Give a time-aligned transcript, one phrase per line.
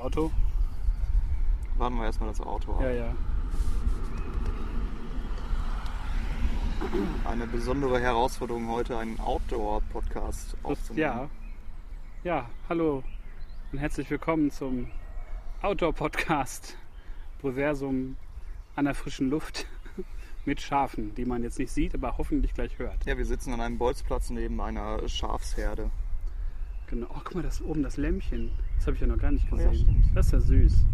[0.00, 0.30] Auto?
[1.76, 2.82] Warten wir erstmal das Auto ab.
[2.82, 3.14] Ja, ja.
[7.26, 11.02] Eine besondere Herausforderung heute, einen Outdoor-Podcast aufzunehmen.
[11.02, 11.30] ja.
[12.22, 13.02] Ja, hallo
[13.72, 14.90] und herzlich willkommen zum
[15.62, 16.76] Outdoor-Podcast
[17.40, 18.16] Proversum
[18.76, 19.66] an der frischen Luft
[20.46, 23.04] mit Schafen, die man jetzt nicht sieht, aber hoffentlich gleich hört.
[23.04, 25.90] Ja, wir sitzen an einem Bolzplatz neben einer Schafsherde.
[26.88, 27.06] Genau.
[27.10, 28.50] Oh, guck mal, das oben, das Lämpchen.
[28.80, 29.86] Das habe ich ja noch gar nicht Oh ja, gesehen.
[29.88, 30.04] stimmt.
[30.16, 30.86] das ist ja süß.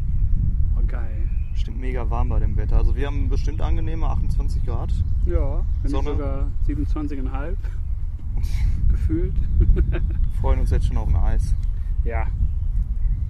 [0.76, 1.28] Oh, geil.
[1.54, 2.76] Stimmt mega warm bei dem Wetter.
[2.78, 4.92] Also wir haben bestimmt angenehme 28 Grad.
[5.24, 6.10] Ja, wenn Sonne.
[6.10, 7.54] sogar 27,5
[8.90, 9.34] gefühlt.
[10.40, 11.54] Freuen uns jetzt schon auf ein Eis.
[12.04, 12.26] Ja,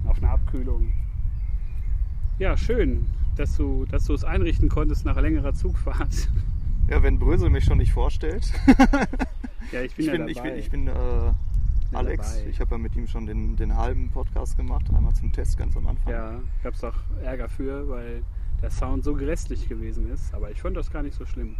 [0.05, 0.91] auf eine Abkühlung.
[2.39, 3.05] Ja, schön,
[3.35, 6.29] dass du, dass du es einrichten konntest nach längerer Zugfahrt.
[6.89, 8.51] Ja, wenn Brösel mich schon nicht vorstellt.
[9.73, 10.49] Ja, ich bin Ich ja bin, ich dabei.
[10.51, 11.35] bin, ich bin äh, Bin
[11.95, 12.37] Alex.
[12.37, 12.49] dabei.
[12.49, 14.85] Ich habe ja mit ihm schon den, den halben Podcast gemacht.
[14.93, 16.11] Einmal zum Test ganz am Anfang.
[16.11, 18.23] ja, gab es auch Ärger für, weil
[18.61, 20.33] der Sound so grässlich gewesen ist.
[20.33, 21.55] Aber ich fand das gar nicht so schlimm.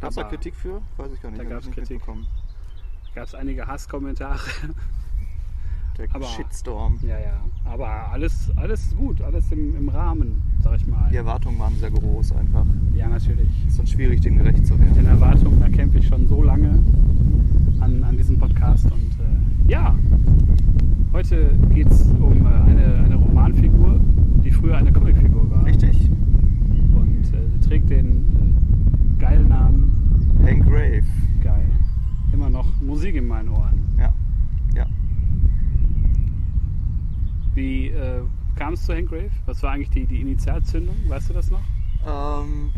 [0.00, 0.82] Gab es da Kritik für?
[0.96, 1.42] Weiß ich gar nicht.
[1.42, 2.02] Da ich nicht Kritik.
[3.14, 4.40] Gab es einige Hasskommentare.
[5.98, 6.98] Der Aber- Shitstorm.
[7.02, 7.40] ja, ja.
[7.64, 11.08] Aber alles, alles gut, alles im, im Rahmen, sag ich mal.
[11.10, 12.64] Die Erwartungen waren sehr groß einfach.
[12.94, 13.48] Ja, natürlich.
[13.66, 15.06] ist dann schwierig, dem gerecht zu Den werden.
[15.06, 16.78] Erwartungen, da kämpfe ich schon so lange
[17.80, 18.84] an, an diesem Podcast.
[18.92, 19.94] Und äh, ja,
[21.12, 23.98] heute geht es um äh, eine, eine Romanfigur,
[24.44, 25.64] die früher eine Comicfigur war.
[25.64, 26.08] Richtig.
[26.94, 28.06] Und äh, sie trägt den
[29.18, 29.92] äh, geilen Namen
[30.44, 31.02] Hank Grave.
[31.42, 31.66] Geil.
[32.32, 33.80] Immer noch Musik in meinen Ohren.
[33.98, 34.12] Ja.
[34.74, 34.86] Ja.
[37.54, 38.20] Wie äh,
[38.56, 39.30] kam es zu Hank Grave?
[39.46, 40.96] Was war eigentlich die, die Initialzündung?
[41.08, 41.62] Weißt du das noch?
[42.06, 42.70] Ähm,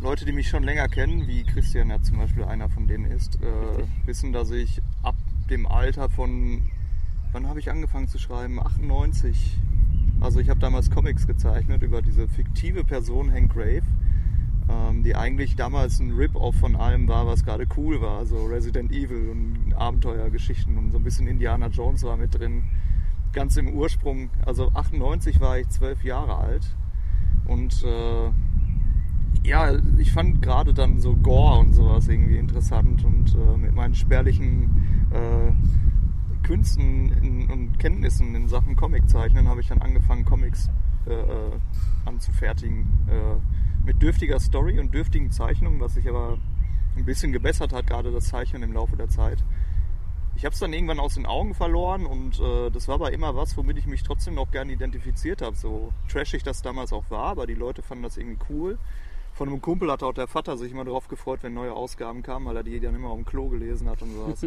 [0.00, 3.42] Leute, die mich schon länger kennen, wie Christian ja zum Beispiel einer von denen ist,
[3.42, 5.16] äh, wissen, dass ich ab
[5.50, 6.68] dem Alter von,
[7.32, 8.60] wann habe ich angefangen zu schreiben?
[8.60, 9.58] 98.
[10.20, 13.82] Also ich habe damals Comics gezeichnet über diese fiktive Person Hank Grave,
[14.68, 18.26] ähm, die eigentlich damals ein Rip-Off von allem war, was gerade cool war.
[18.26, 22.62] So Resident Evil und Abenteuergeschichten und so ein bisschen Indiana Jones war mit drin.
[23.36, 26.74] Ganz im Ursprung, also 98 war ich zwölf Jahre alt
[27.46, 28.30] und äh,
[29.46, 33.94] ja, ich fand gerade dann so Gore und sowas irgendwie interessant und äh, mit meinen
[33.94, 40.70] spärlichen äh, Künsten in, und Kenntnissen in Sachen Comiczeichnen habe ich dann angefangen, Comics
[41.06, 41.50] äh, äh,
[42.06, 42.86] anzufertigen.
[43.06, 46.38] Äh, mit dürftiger Story und dürftigen Zeichnungen, was sich aber
[46.96, 49.44] ein bisschen gebessert hat, gerade das Zeichnen im Laufe der Zeit.
[50.36, 53.34] Ich habe es dann irgendwann aus den Augen verloren und äh, das war aber immer
[53.34, 55.56] was, womit ich mich trotzdem noch gerne identifiziert habe.
[55.56, 58.78] So trashig das damals auch war, aber die Leute fanden das irgendwie cool.
[59.32, 62.44] Von einem Kumpel hat auch der Vater sich immer darauf gefreut, wenn neue Ausgaben kamen,
[62.44, 64.46] weil er die dann immer auf dem Klo gelesen hat und sowas.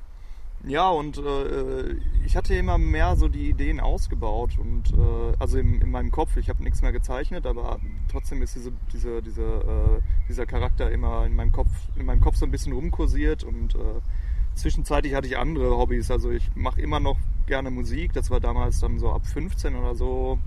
[0.64, 1.94] ja, und äh,
[2.26, 6.36] ich hatte immer mehr so die Ideen ausgebaut und äh, also in, in meinem Kopf,
[6.38, 7.78] ich habe nichts mehr gezeichnet, aber
[8.10, 12.34] trotzdem ist diese, diese, diese, äh, dieser Charakter immer in meinem Kopf, in meinem Kopf
[12.34, 14.00] so ein bisschen rumkursiert und äh,
[14.60, 16.10] zwischenzeitlich hatte ich andere Hobbys.
[16.10, 18.12] Also ich mache immer noch gerne Musik.
[18.12, 20.38] Das war damals dann so ab 15 oder so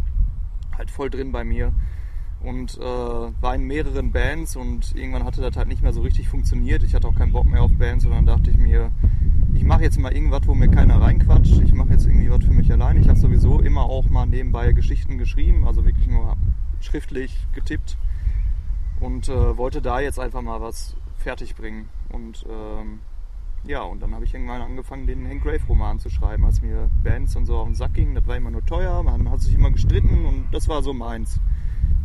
[0.77, 1.73] halt voll drin bei mir.
[2.41, 6.27] Und äh, war in mehreren Bands und irgendwann hatte das halt nicht mehr so richtig
[6.27, 6.83] funktioniert.
[6.83, 8.91] Ich hatte auch keinen Bock mehr auf Bands und dann dachte ich mir,
[9.53, 11.61] ich mache jetzt mal irgendwas, wo mir keiner reinquatscht.
[11.61, 12.97] Ich mache jetzt irgendwie was für mich allein.
[12.97, 16.35] Ich habe sowieso immer auch mal nebenbei Geschichten geschrieben, also wirklich nur
[16.81, 17.97] schriftlich getippt
[18.99, 21.87] und äh, wollte da jetzt einfach mal was fertig bringen.
[22.09, 22.99] Und ähm,
[23.65, 27.35] ja, und dann habe ich irgendwann angefangen, den Hank Grave-Roman zu schreiben, als mir Bands
[27.35, 28.15] und so auf den Sack gingen.
[28.15, 31.39] Das war immer nur teuer, man hat sich immer gestritten und das war so meins.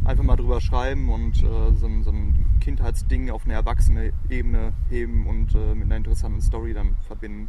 [0.04, 4.72] Einfach mal drüber schreiben und äh, so, ein, so ein Kindheitsding auf eine erwachsene Ebene
[4.88, 7.48] heben und äh, mit einer interessanten Story dann verbinden.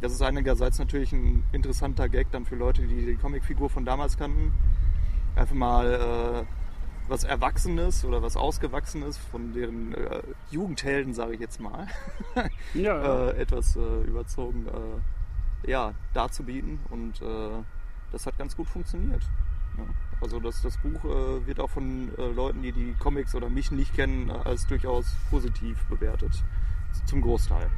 [0.00, 4.16] Das ist einerseits natürlich ein interessanter Gag dann für Leute, die die Comicfigur von damals
[4.16, 4.52] kannten.
[5.34, 6.67] Einfach mal äh,
[7.08, 11.86] was Erwachsenes oder was Ausgewachsenes von deren äh, Jugendhelden, sage ich jetzt mal,
[12.74, 16.78] Ja, äh, etwas äh, überzogen äh, ja, darzubieten.
[16.90, 17.62] Und äh,
[18.12, 19.22] das hat ganz gut funktioniert.
[19.76, 19.84] Ja.
[20.20, 23.94] Also das, das Buch äh, wird auch von Leuten, die die Comics oder mich nicht
[23.94, 26.42] kennen, als durchaus positiv bewertet.
[27.06, 27.70] Zum Großteil.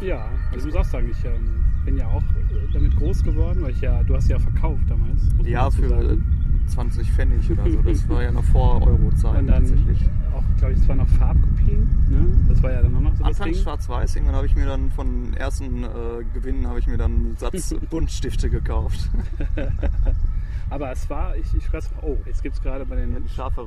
[0.00, 0.28] Ja.
[0.52, 3.70] Also ich muss auch sagen, ich ähm, bin ja auch äh, damit groß geworden, weil
[3.70, 5.22] ich ja, du hast ja verkauft damals.
[5.44, 6.24] Ja, für sagen.
[6.66, 7.82] 20 Pfennig oder so.
[7.82, 8.80] Das war ja noch vor
[9.22, 10.08] dann tatsächlich.
[10.34, 11.88] auch, glaube ich, es waren noch Farbkopien.
[12.08, 12.48] Ne?
[12.48, 15.84] Das war ja dann noch so Anfangs schwarz-weiß, irgendwann habe ich mir dann von ersten
[15.84, 15.88] äh,
[16.32, 19.10] Gewinnen habe ich mir dann einen Satz Buntstifte gekauft.
[20.70, 23.28] Aber es war, ich, ich weiß noch, oh, jetzt gibt es gerade bei den Die
[23.28, 23.66] Schafe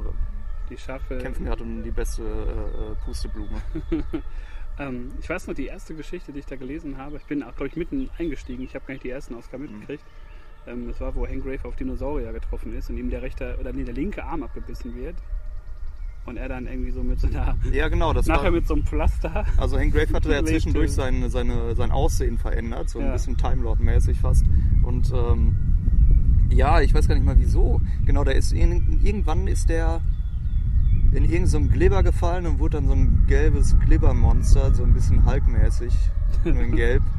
[0.69, 1.18] die Schafe.
[1.18, 3.62] kämpfen gerade um die beste äh, äh, Pusteblume.
[4.80, 7.56] Ähm, ich weiß noch, die erste Geschichte, die ich da gelesen habe, ich bin auch,
[7.56, 8.64] glaube ich, mitten eingestiegen.
[8.64, 9.72] Ich habe gar nicht die ersten Ausgaben Mhm.
[9.72, 10.04] mitgekriegt.
[10.68, 13.74] Ähm, das war, wo Hank Grave auf Dinosaurier getroffen ist und ihm der rechte oder
[13.74, 15.16] nee, der linke Arm abgebissen wird.
[16.25, 17.58] Und er dann irgendwie so mit so einer.
[17.74, 18.52] Ja, genau, das nachher war.
[18.52, 19.46] mit so einem Pflaster.
[19.58, 23.12] Also Hank Grave hatte ja zwischendurch sein, seine, sein Aussehen verändert, so ein Ja.
[23.12, 24.46] bisschen Time Lord-mäßig fast.
[24.84, 25.54] Und ähm,
[26.50, 27.81] ja, ich weiß gar nicht mal wieso.
[28.06, 30.02] Genau, der ist irgendwann ist der
[31.13, 35.25] in irgendeinem so Glibber gefallen und wurde dann so ein gelbes Glibbermonster, so ein bisschen
[35.25, 35.94] Hulk-mäßig,
[36.44, 37.04] nur in Gelb.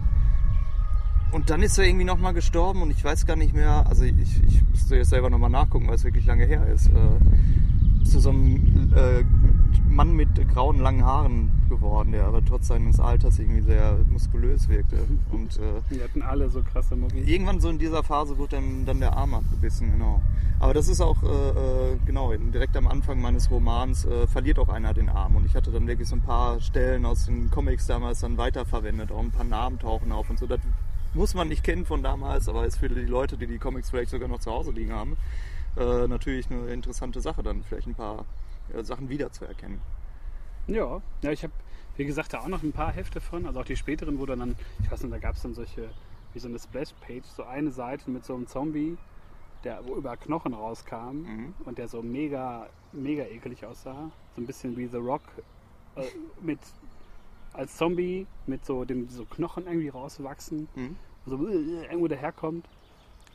[1.31, 4.15] Und dann ist er irgendwie nochmal gestorben und ich weiß gar nicht mehr, also ich,
[4.47, 6.89] ich müsste jetzt selber nochmal nachgucken, weil es wirklich lange her ist.
[8.05, 9.25] Zu so einem äh,
[9.89, 14.97] Mann mit grauen, langen Haaren geworden, der aber trotz seines Alters irgendwie sehr muskulös wirkte.
[15.31, 17.27] Und äh, Die hatten alle so krasse Muckis.
[17.27, 20.21] irgendwann so in dieser Phase wird dann, dann der Arm abgebissen, genau.
[20.61, 24.69] Aber das ist auch, äh, äh, genau, direkt am Anfang meines Romans äh, verliert auch
[24.69, 25.37] einer den Arm.
[25.37, 29.11] Und ich hatte dann wirklich so ein paar Stellen aus den Comics damals dann weiterverwendet.
[29.13, 30.47] Auch ein paar Namen tauchen auf und so.
[30.47, 30.61] Das
[31.13, 34.11] muss man nicht kennen von damals, aber ist für die Leute, die die Comics vielleicht
[34.11, 35.17] sogar noch zu Hause liegen haben,
[35.77, 38.25] äh, natürlich eine interessante Sache, dann vielleicht ein paar
[38.73, 39.81] äh, Sachen wiederzuerkennen.
[40.67, 41.53] Ja, ja ich habe,
[41.97, 43.47] wie gesagt, da auch noch ein paar Hefte von.
[43.47, 45.91] Also auch die späteren, wo dann, ich weiß nicht, da gab es dann solche,
[46.33, 48.97] wie so eine Splash-Page, so eine Seite mit so einem Zombie,
[49.65, 51.55] der wo über Knochen rauskam Mhm.
[51.65, 54.11] und der so mega, mega ekelig aussah.
[54.35, 55.23] So ein bisschen wie The Rock
[55.97, 56.03] äh,
[56.41, 56.59] mit
[57.53, 60.97] als Zombie mit so dem so Knochen irgendwie rauswachsen, Mhm.
[61.27, 62.67] so äh, irgendwo daherkommt.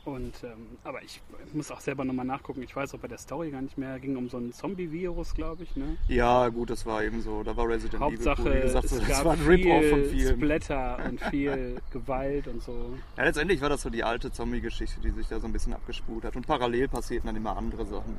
[0.04, 1.20] Und ähm, aber ich
[1.52, 2.62] muss auch selber nochmal nachgucken.
[2.62, 3.98] Ich weiß auch bei der Story gar nicht mehr.
[3.98, 5.76] Ging um so ein Zombie-Virus, glaube ich.
[5.76, 5.96] Ne?
[6.08, 7.42] Ja, gut, das war eben so.
[7.42, 8.58] Da war Resident Hauptsache, Evil cool.
[8.58, 10.36] Wie gesagt, es das gab war ein Rip-Off von viel vielen.
[10.36, 12.96] Splatter und viel Gewalt und so.
[13.16, 16.24] Ja, letztendlich war das so die alte Zombie-Geschichte, die sich da so ein bisschen abgespult
[16.24, 16.34] hat.
[16.36, 18.16] Und parallel passierten dann immer andere Sachen.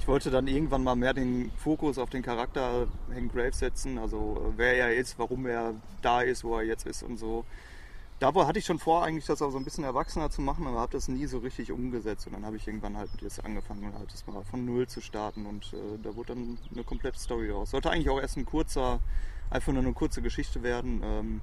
[0.00, 4.36] Ich wollte dann irgendwann mal mehr den Fokus auf den Charakter Hank Graves setzen, also
[4.36, 7.44] äh, wer er ist, warum er da ist, wo er jetzt ist und so.
[8.20, 10.66] Da war- hatte ich schon vor, eigentlich das auch so ein bisschen erwachsener zu machen,
[10.66, 12.26] aber habe das nie so richtig umgesetzt.
[12.26, 15.46] Und dann habe ich irgendwann halt jetzt angefangen, halt das mal von Null zu starten
[15.46, 17.70] und äh, da wurde dann eine komplette Story raus.
[17.70, 19.00] Sollte eigentlich auch erst ein kurzer,
[19.50, 21.40] einfach nur eine kurze Geschichte werden, ähm,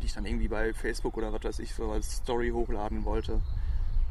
[0.00, 3.40] die ich dann irgendwie bei Facebook oder was weiß ich so als Story hochladen wollte.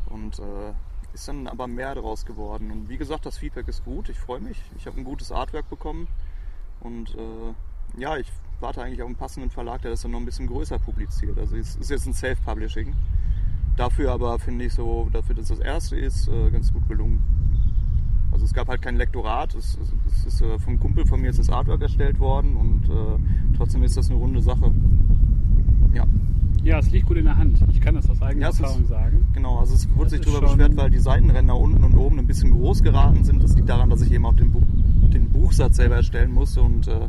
[0.05, 0.73] Und äh,
[1.13, 2.71] ist dann aber mehr daraus geworden.
[2.71, 4.07] Und wie gesagt, das Feedback ist gut.
[4.09, 4.61] Ich freue mich.
[4.77, 6.07] Ich habe ein gutes Artwork bekommen.
[6.79, 10.25] Und äh, ja, ich warte eigentlich auf einen passenden Verlag, der das dann noch ein
[10.25, 11.37] bisschen größer publiziert.
[11.37, 12.93] Also es ist jetzt ein Self-Publishing.
[13.75, 17.19] Dafür aber finde ich so, dafür, dass das erste ist, äh, ganz gut gelungen.
[18.31, 19.53] Also es gab halt kein Lektorat.
[19.55, 19.77] Es,
[20.07, 23.83] es, ist äh, vom Kumpel von mir ist das Artwork erstellt worden und äh, trotzdem
[23.83, 24.71] ist das eine runde Sache.
[25.93, 26.05] Ja.
[26.63, 27.63] Ja, es liegt gut in der Hand.
[27.69, 29.27] Ich kann das aus eigener Ja, es ist- Erfahrung sagen.
[29.33, 32.27] Genau, also es wurde Das sich darüber beschwert, weil die Seitenränder unten und oben ein
[32.27, 33.41] bisschen groß geraten sind.
[33.43, 34.63] Das liegt daran, dass ich eben auch den, Buch,
[35.13, 37.07] den Buchsatz selber erstellen musste und äh,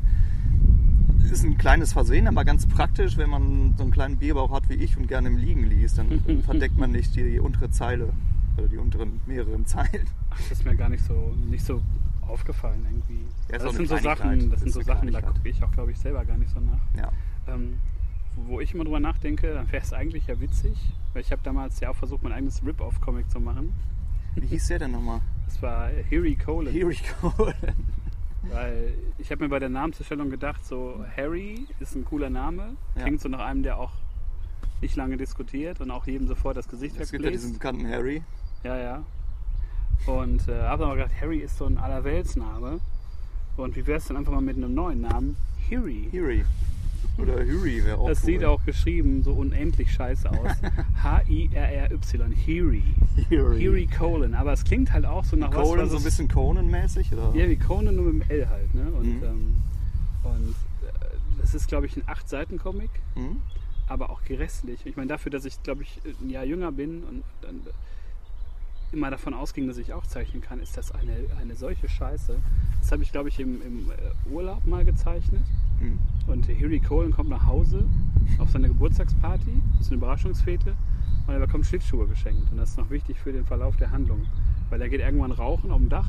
[1.30, 4.74] ist ein kleines Versehen, aber ganz praktisch, wenn man so einen kleinen Bierbauch hat wie
[4.74, 8.12] ich und gerne im Liegen liest, dann verdeckt man nicht die untere Zeile
[8.56, 10.06] oder die unteren mehreren Zeilen.
[10.30, 11.82] Ach, das ist mir gar nicht so, nicht so
[12.26, 13.26] aufgefallen irgendwie.
[13.50, 15.98] Ja, das sind so Sachen, das sind so Sachen, da gucke ich auch, glaube ich,
[15.98, 16.80] selber gar nicht so nach.
[16.96, 17.12] Ja.
[17.46, 17.78] Ähm,
[18.46, 20.76] wo ich immer drüber nachdenke, dann wäre es eigentlich ja witzig,
[21.12, 23.72] weil ich habe damals ja auch versucht, mein eigenes Rip-Off-Comic zu machen.
[24.34, 25.20] Wie hieß der denn nochmal?
[25.46, 26.72] Das war Harry Colin.
[26.74, 27.52] We go.
[28.52, 32.76] Weil ich habe mir bei der Namenszustellung gedacht, so Harry ist ein cooler Name.
[32.96, 33.02] Ja.
[33.02, 33.92] Klingt so nach einem, der auch
[34.80, 37.60] nicht lange diskutiert und auch jedem sofort das Gesicht Es gibt ja diesen wegbläst.
[37.60, 38.22] bekannten Harry.
[38.62, 39.04] Ja, ja.
[40.06, 42.80] Und äh, habe aber gedacht, Harry ist so ein Allerweltsname.
[43.56, 45.36] Und wie wäre es denn einfach mal mit einem neuen Namen?
[45.70, 46.08] Harry.
[46.10, 46.44] Hiri.
[47.18, 48.26] Oder Huri wäre auch Das cool.
[48.26, 50.50] sieht auch geschrieben so unendlich scheiße aus.
[51.02, 52.30] H-I-R-R-Y.
[52.32, 52.82] Hiri.
[53.28, 53.58] Hiri.
[53.58, 54.34] Hiri Colin.
[54.34, 57.12] Aber es klingt halt auch so nach was, Conan was so ein bisschen Conan-mäßig?
[57.12, 57.34] Oder?
[57.34, 58.74] Ja, wie Conan nur mit dem L halt.
[58.74, 58.82] Ne?
[58.96, 59.24] Und, Mhm.
[59.24, 59.54] ähm,
[60.24, 60.54] und
[60.86, 60.92] äh,
[61.40, 63.40] das ist, glaube ich, ein 8-Seiten-Comic, Hm?
[63.88, 64.80] aber auch grässlich.
[64.86, 67.60] Ich meine, dafür, dass ich, glaube ich, ein Jahr jünger bin und dann
[68.92, 72.36] immer davon ausging, dass ich auch zeichnen kann, ist das eine, eine solche Scheiße.
[72.80, 75.42] Das habe ich, glaube ich, im, im äh, Urlaub mal gezeichnet.
[75.80, 75.98] Hm.
[76.26, 77.84] Und Harry Cohen kommt nach Hause
[78.38, 80.74] auf seine Geburtstagsparty, das ist eine Überraschungsfete,
[81.26, 82.50] und er bekommt Schlittschuhe geschenkt.
[82.50, 84.20] Und das ist noch wichtig für den Verlauf der Handlung.
[84.70, 86.08] Weil er geht irgendwann rauchen auf dem Dach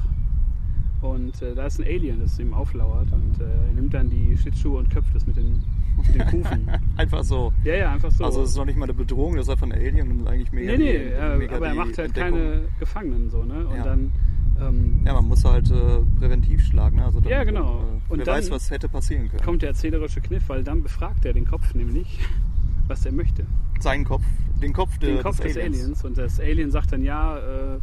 [1.02, 3.08] und äh, da ist ein Alien, das ihm auflauert.
[3.14, 5.64] Und äh, er nimmt dann die Schlittschuhe und köpft es mit den,
[5.98, 6.70] mit den Kufen.
[6.98, 7.54] Einfach so.
[7.64, 8.26] ja, ja, einfach so.
[8.26, 10.52] Also es ist noch nicht mal eine Bedrohung, das ist einfach ein Alien und eigentlich
[10.52, 12.40] mega nee, nee, die, äh, mega aber er macht halt Entdeckung.
[12.40, 13.66] keine Gefangenen so, ne?
[13.68, 13.84] Und Ja.
[13.84, 14.12] dann.
[14.60, 16.98] Ähm, Ja, man muss halt äh, präventiv schlagen.
[16.98, 17.06] Ne?
[17.06, 17.82] Also dann, Ja, genau.
[18.10, 19.44] Äh, Und wer dann weiß, was hätte passieren können.
[19.44, 22.20] kommt der erzählerische Kniff, weil dann befragt er den Kopf nämlich,
[22.88, 23.46] was er möchte.
[23.80, 24.24] Seinen Kopf,
[24.62, 26.04] den Kopf, den der, Kopf des Aliens.
[26.04, 27.38] Und das Alien sagt dann, ja,
[27.76, 27.80] äh,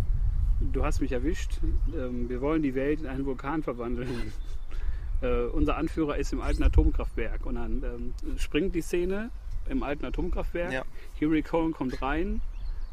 [0.72, 1.58] du hast mich erwischt,
[1.96, 4.08] ähm, wir wollen die Welt in einen Vulkan verwandeln.
[5.22, 7.46] äh, unser Anführer ist im alten Atomkraftwerk.
[7.46, 9.30] Und dann ähm, springt die Szene
[9.70, 10.72] im alten Atomkraftwerk.
[10.72, 10.82] Ja.
[11.20, 12.40] Harry Cohen kommt rein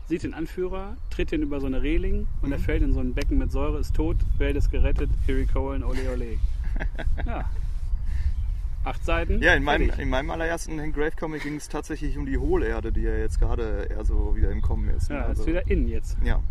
[0.10, 2.64] sieht den Anführer, tritt den über so eine Reling und er Mhm.
[2.64, 6.12] fällt in so ein Becken mit Säure, ist tot, Welt ist gerettet, Harry Cohen, ole
[6.14, 6.38] ole.
[7.26, 7.50] Ja.
[8.86, 9.42] Acht Seiten.
[9.42, 13.02] Ja, in meinem, in meinem allerersten Grave Comic ging es tatsächlich um die Hohlerde, die
[13.02, 15.10] ja jetzt gerade eher so wieder im Kommen ist.
[15.10, 15.18] ne?
[15.18, 16.18] Ja, Also- ist wieder in jetzt.
[16.24, 16.42] Ja.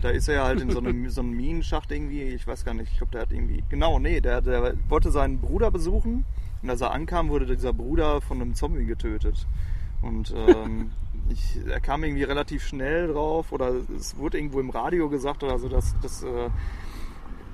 [0.00, 2.90] Da ist er halt in so einem, so einem Minenschacht irgendwie, ich weiß gar nicht,
[2.90, 3.62] ich glaube, der hat irgendwie.
[3.68, 6.24] Genau, nee, der, der wollte seinen Bruder besuchen
[6.62, 9.46] und als er ankam, wurde dieser Bruder von einem Zombie getötet.
[10.00, 10.90] Und ähm,
[11.28, 15.58] ich, er kam irgendwie relativ schnell drauf oder es wurde irgendwo im Radio gesagt oder
[15.58, 16.48] so, dass, dass, äh,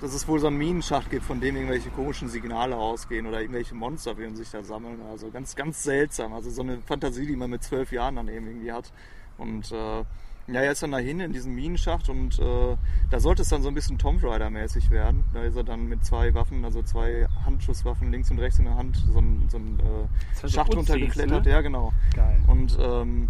[0.01, 3.75] dass es wohl so einen Minenschacht gibt, von dem irgendwelche komischen Signale ausgehen oder irgendwelche
[3.75, 5.01] Monster werden sich da sammeln.
[5.11, 6.33] Also ganz, ganz seltsam.
[6.33, 8.93] Also so eine Fantasie, die man mit zwölf Jahren dann eben irgendwie hat.
[9.39, 10.05] Und äh,
[10.51, 12.77] ja, er ist dann dahin in diesen Minenschacht und äh,
[13.11, 15.25] da sollte es dann so ein bisschen Tomb Raider-mäßig werden.
[15.35, 18.77] Da ist er dann mit zwei Waffen, also zwei Handschusswaffen links und rechts in der
[18.77, 21.45] Hand, so ein, so ein äh, Schacht Uzis, runtergeklettert.
[21.45, 21.51] ne?
[21.51, 21.93] Ja, genau.
[22.15, 22.41] Geil.
[22.47, 23.29] Und ähm,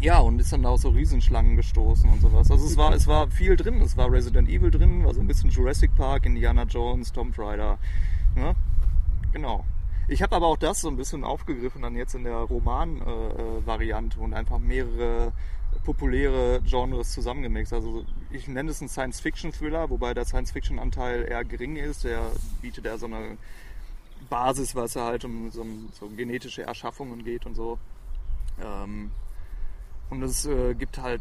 [0.00, 2.50] ja, und ist dann da auf so Riesenschlangen gestoßen und sowas.
[2.50, 3.80] Also es war, es war viel drin.
[3.80, 7.78] Es war Resident Evil drin, war so ein bisschen Jurassic Park, Indiana Jones, Tomb Raider.
[8.34, 8.54] Ne?
[9.32, 9.64] Genau.
[10.06, 14.34] Ich habe aber auch das so ein bisschen aufgegriffen dann jetzt in der Roman-Variante und
[14.34, 15.32] einfach mehrere
[15.84, 17.72] populäre Genres zusammengemixt.
[17.72, 22.04] Also ich nenne es einen Science-Fiction-Thriller, wobei der Science-Fiction-Anteil eher gering ist.
[22.04, 23.38] Der bietet eher so eine
[24.28, 27.78] Basis, was er halt um so, so genetische Erschaffungen geht und so.
[28.62, 29.10] Ähm,
[30.14, 31.20] und es äh, gibt halt,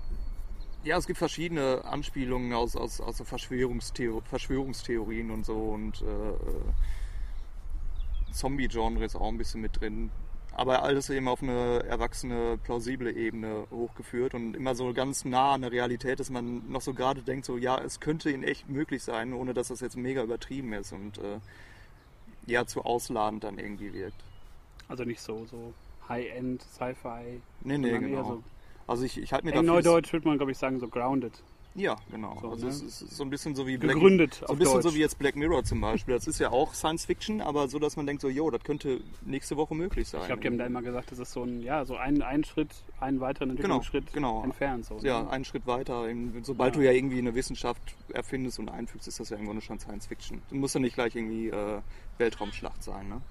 [0.83, 6.05] ja, es gibt verschiedene Anspielungen aus, aus, aus so Verschwörungstheo Verschwörungstheorien und so und äh,
[6.05, 6.61] äh,
[8.31, 10.11] Zombie-Genre ist auch ein bisschen mit drin.
[10.55, 15.61] Aber alles eben auf eine erwachsene, plausible Ebene hochgeführt und immer so ganz nah an
[15.61, 19.01] der Realität, dass man noch so gerade denkt, so ja, es könnte in echt möglich
[19.01, 21.39] sein, ohne dass das jetzt mega übertrieben ist und äh,
[22.45, 24.23] ja, zu ausladend dann irgendwie wirkt.
[24.87, 25.73] Also nicht so, so
[26.07, 27.41] High-End, Sci-Fi.
[27.61, 28.23] Nee, nee, genau.
[28.23, 28.43] So,
[28.87, 31.33] Also ich, ich halte mir in Neudeutsch würde man, glaube ich, sagen, so grounded.
[31.75, 32.37] Ja, genau.
[32.39, 32.71] So, also ne?
[32.71, 34.83] es ist so ein bisschen so wie Black Gegründet So ein bisschen Deutsch.
[34.83, 36.13] so wie jetzt Black Mirror zum Beispiel.
[36.13, 39.01] Das ist ja auch Science Fiction, aber so, dass man denkt, so, yo, das könnte
[39.25, 40.21] nächste Woche möglich sein.
[40.21, 42.43] Ich glaube, die haben da immer gesagt, das ist so ein, ja, so ein, ein
[42.43, 44.43] Schritt, einen weiteren Genau, Entwicklungsschritt genau.
[44.43, 44.85] entfernt.
[44.85, 45.31] So, ja, ne?
[45.31, 46.05] einen Schritt weiter.
[46.43, 46.79] Sobald Ja.
[46.79, 47.81] du ja irgendwie eine Wissenschaft
[48.13, 50.43] erfindest und einfügst, ist das ja im Grunde schon Science Fiction.
[50.51, 51.81] Du musst ja nicht gleich irgendwie äh,
[52.19, 53.21] Weltraumschlacht sein, ne?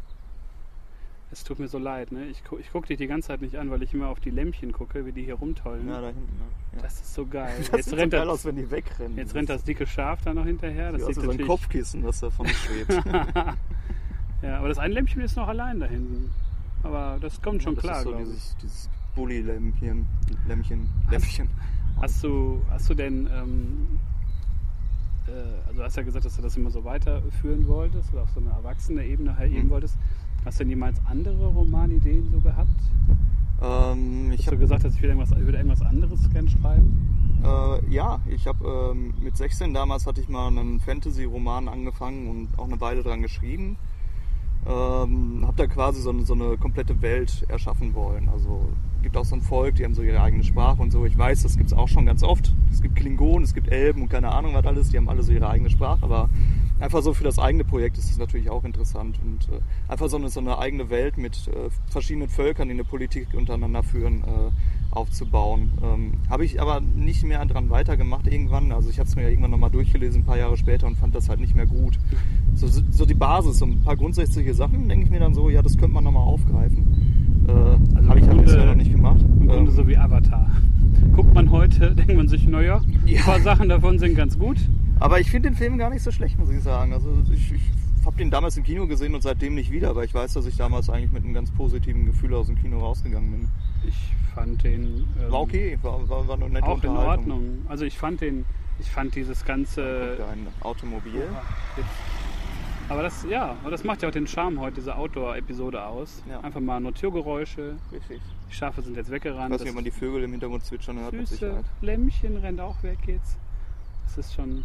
[1.32, 2.26] Es tut mir so leid, ne?
[2.26, 4.28] Ich, gu ich gucke dich die ganze Zeit nicht an, weil ich immer auf die
[4.30, 5.88] Lämpchen gucke, wie die hier rumtollen.
[5.88, 6.20] Ja, da hinten.
[6.38, 6.44] Ne?
[6.76, 6.82] Ja.
[6.82, 7.54] Das ist so geil.
[7.58, 9.16] Das jetzt sieht rennt, so geil das, aus, wenn die wegrennen.
[9.16, 10.92] jetzt rennt das dicke Schaf da noch hinterher.
[10.92, 12.90] Das ist so ein Kopfkissen, was da vorne schwebt.
[14.42, 16.30] ja, aber das eine Lämpchen ist noch allein da hinten.
[16.82, 18.28] Aber das kommt schon das klar, ist so glaube ich.
[18.30, 20.06] dieses, dieses Bulli-Lämpchen.
[20.46, 20.88] Lämpchen.
[21.10, 21.48] Lämpchen.
[22.00, 23.86] Hast du, hast du denn, ähm,
[25.28, 28.30] äh, also du hast ja gesagt, dass du das immer so weiterführen wolltest oder auf
[28.34, 29.70] so eine erwachsene Ebene halt eben Mhm.
[29.70, 29.96] wolltest.
[30.44, 32.68] Hast du denn jemals andere Romanideen so gehabt?
[33.62, 37.38] Ähm, ich Hast habe du gesagt, dass ich wieder irgendwas, würde irgendwas anderes gern schreiben?
[37.44, 42.58] Äh, ja, ich habe ähm, mit 16 damals hatte ich mal einen Fantasy-Roman angefangen und
[42.58, 43.76] auch eine Weile dran geschrieben.
[44.66, 48.28] Ähm, habe da quasi so eine, so eine komplette Welt erschaffen wollen.
[48.28, 51.04] Also es gibt auch so ein Volk, die haben so ihre eigene Sprache und so.
[51.04, 52.52] Ich weiß, das gibt es auch schon ganz oft.
[52.70, 54.90] Es gibt Klingonen, es gibt Elben und keine Ahnung was alles.
[54.90, 56.02] Die haben alle so ihre eigene Sprache.
[56.02, 56.30] Aber
[56.82, 59.18] einfach so für das eigene Projekt ist es natürlich auch interessant.
[59.22, 62.84] Und äh, einfach so eine, so eine eigene Welt mit äh, verschiedenen Völkern, die eine
[62.84, 64.50] Politik untereinander führen, äh,
[64.92, 65.70] aufzubauen.
[65.82, 68.72] Ähm, habe ich aber nicht mehr dran weitergemacht irgendwann.
[68.72, 71.14] Also ich habe es mir ja irgendwann nochmal durchgelesen, ein paar Jahre später und fand
[71.14, 71.98] das halt nicht mehr gut.
[72.54, 75.62] So, so die Basis, so ein paar grundsätzliche Sachen, denke ich mir dann so, ja,
[75.62, 77.44] das könnte man nochmal aufgreifen.
[77.48, 77.52] Äh,
[77.96, 79.20] Also habe ich halt bisher noch nicht gemacht.
[79.40, 80.50] Im Grunde Ähm, so wie Avatar.
[81.16, 83.18] Guckt man heute, denkt man sich, naja, Ja.
[83.20, 84.58] ein paar Sachen davon sind ganz gut.
[85.00, 86.92] Aber ich finde den Film gar nicht so schlecht, muss ich sagen.
[86.92, 87.60] Also ich, ich
[88.06, 90.56] habe den damals im Kino gesehen und seitdem nicht wieder, weil ich weiß, dass ich
[90.56, 93.48] damals eigentlich mit einem ganz positiven Gefühl aus dem Kino rausgegangen bin.
[93.86, 93.96] Ich
[94.34, 96.90] fand den ähm, War okay, war, war, war eine nette auch in.
[96.90, 97.66] Ordnung.
[97.68, 98.44] Also ich fand den,
[98.78, 100.18] ich fand dieses ganze.
[100.30, 101.28] Ein Automobil.
[102.88, 106.22] Aber das, ja, das macht ja auch den Charme heute, diese Outdoor-Episode aus.
[106.28, 106.40] Ja.
[106.40, 107.76] Einfach mal nur Türgeräusche.
[107.92, 108.20] Richtig.
[108.50, 109.52] Die Schafe sind jetzt Ich weggerannt.
[109.54, 111.62] weiß nicht, ob man die Vögel im Hintergrund zwitschern hört, süße.
[111.80, 113.38] Lämmchen rennt auch weg jetzt.
[114.04, 114.64] Das ist schon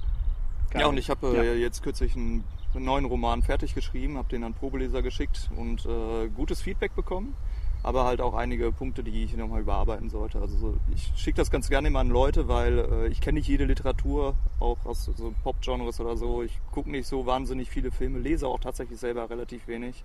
[0.72, 0.82] geil.
[0.82, 2.44] Ja, und ich habe äh, jetzt kürzlich einen,
[2.74, 7.36] einen neuen Roman fertig geschrieben, habe den an Probeleser geschickt und äh, gutes Feedback bekommen,
[7.84, 10.40] aber halt auch einige Punkte, die ich nochmal überarbeiten sollte.
[10.40, 13.48] Also so, ich schicke das ganz gerne immer an Leute, weil äh, ich kenne nicht
[13.48, 16.44] jede Literatur, auch aus so Pop-Genres oder so.
[16.44, 20.04] Ich gucke nicht so wahnsinnig viele Filme, lese auch tatsächlich selber relativ wenig.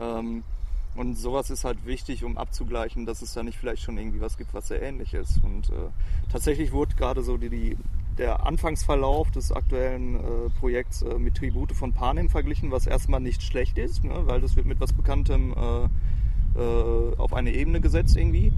[0.00, 0.44] Ähm,
[0.96, 4.36] und sowas ist halt wichtig, um abzugleichen, dass es da nicht vielleicht schon irgendwie was
[4.36, 5.42] gibt, was sehr ähnlich ist.
[5.44, 5.90] Und äh,
[6.32, 7.76] tatsächlich wurde gerade so die, die,
[8.18, 10.20] der Anfangsverlauf des aktuellen äh,
[10.58, 14.56] Projekts äh, mit Tribute von Panem verglichen, was erstmal nicht schlecht ist, ne, weil das
[14.56, 15.84] wird mit was Bekanntem äh,
[16.58, 18.52] äh, auf eine Ebene gesetzt irgendwie.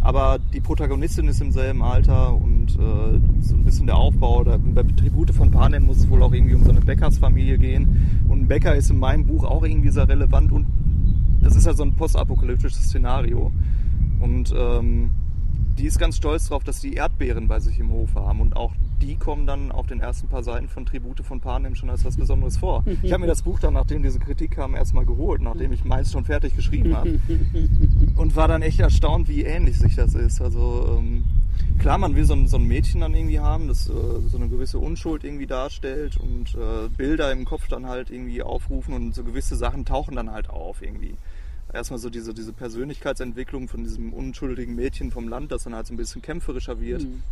[0.00, 4.40] Aber die Protagonistin ist im selben Alter und äh, so ein bisschen der Aufbau.
[4.40, 8.26] Oder bei Tribute von Panem muss es wohl auch irgendwie um so eine Bäckersfamilie gehen.
[8.28, 10.66] Und Bäcker ist in meinem Buch auch irgendwie sehr relevant und
[11.40, 13.50] das ist halt so ein postapokalyptisches Szenario.
[14.20, 15.10] Und ähm,
[15.78, 18.40] die ist ganz stolz darauf, dass die Erdbeeren bei sich im Hof haben.
[18.40, 21.90] Und auch die kommen dann auf den ersten paar Seiten von Tribute von Panem schon
[21.90, 22.84] als was Besonderes vor.
[23.02, 26.12] Ich habe mir das Buch dann, nachdem diese Kritik kam, erstmal geholt, nachdem ich meins
[26.12, 27.18] schon fertig geschrieben habe.
[28.16, 30.40] Und war dann echt erstaunt, wie ähnlich sich das ist.
[30.40, 31.24] Also ähm,
[31.78, 33.92] klar, man will so ein, so ein Mädchen dann irgendwie haben, das äh,
[34.28, 38.94] so eine gewisse Unschuld irgendwie darstellt und äh, Bilder im Kopf dann halt irgendwie aufrufen
[38.94, 41.16] und so gewisse Sachen tauchen dann halt auf irgendwie
[41.72, 45.94] erstmal so diese, diese Persönlichkeitsentwicklung von diesem unschuldigen Mädchen vom Land, das dann halt so
[45.94, 47.22] ein bisschen kämpferischer wird mhm.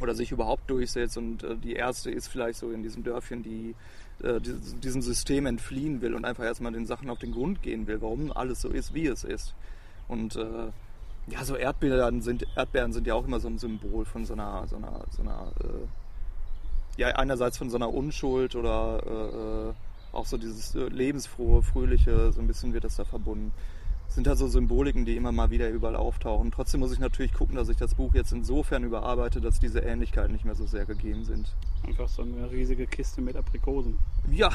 [0.00, 1.16] oder sich überhaupt durchsetzt.
[1.16, 3.74] Und äh, die erste ist vielleicht so in diesem Dörfchen, die
[4.22, 8.00] äh, diesem System entfliehen will und einfach erstmal den Sachen auf den Grund gehen will,
[8.00, 9.54] warum alles so ist, wie es ist.
[10.08, 10.68] Und äh,
[11.28, 14.66] ja, so Erdbeeren sind, Erdbeeren sind ja auch immer so ein Symbol von so einer,
[14.68, 19.72] so einer, so einer äh, ja, einerseits von so einer Unschuld oder äh, äh,
[20.12, 23.52] auch so dieses äh, lebensfrohe, fröhliche, so ein bisschen wird das da verbunden.
[24.06, 26.50] Das sind halt so Symboliken, die immer mal wieder überall auftauchen.
[26.50, 30.32] Trotzdem muss ich natürlich gucken, dass ich das Buch jetzt insofern überarbeite, dass diese Ähnlichkeiten
[30.32, 31.48] nicht mehr so sehr gegeben sind.
[31.86, 33.98] Einfach so eine riesige Kiste mit Aprikosen.
[34.30, 34.50] Ja,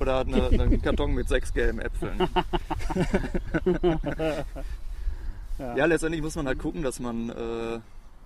[0.00, 2.28] oder eine, einen Karton mit sechs gelben Äpfeln.
[5.58, 5.76] ja.
[5.76, 5.84] ja.
[5.86, 7.80] letztendlich muss man halt gucken, dass man äh,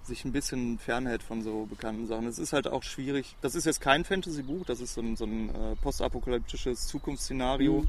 [0.06, 2.26] sich ein bisschen fernhält von so bekannten Sachen.
[2.26, 3.36] Es ist halt auch schwierig.
[3.40, 7.82] Das ist jetzt kein Fantasy-Buch, das ist so ein, so ein äh, postapokalyptisches Zukunftsszenario.
[7.82, 7.88] Mhm.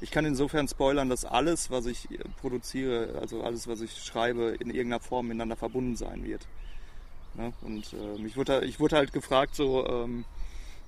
[0.00, 4.56] Ich kann insofern spoilern, dass alles, was ich äh, produziere, also alles, was ich schreibe,
[4.60, 6.46] in irgendeiner Form miteinander verbunden sein wird.
[7.34, 7.52] Ne?
[7.62, 10.24] Und äh, ich, wurde, ich wurde halt gefragt, so, ähm,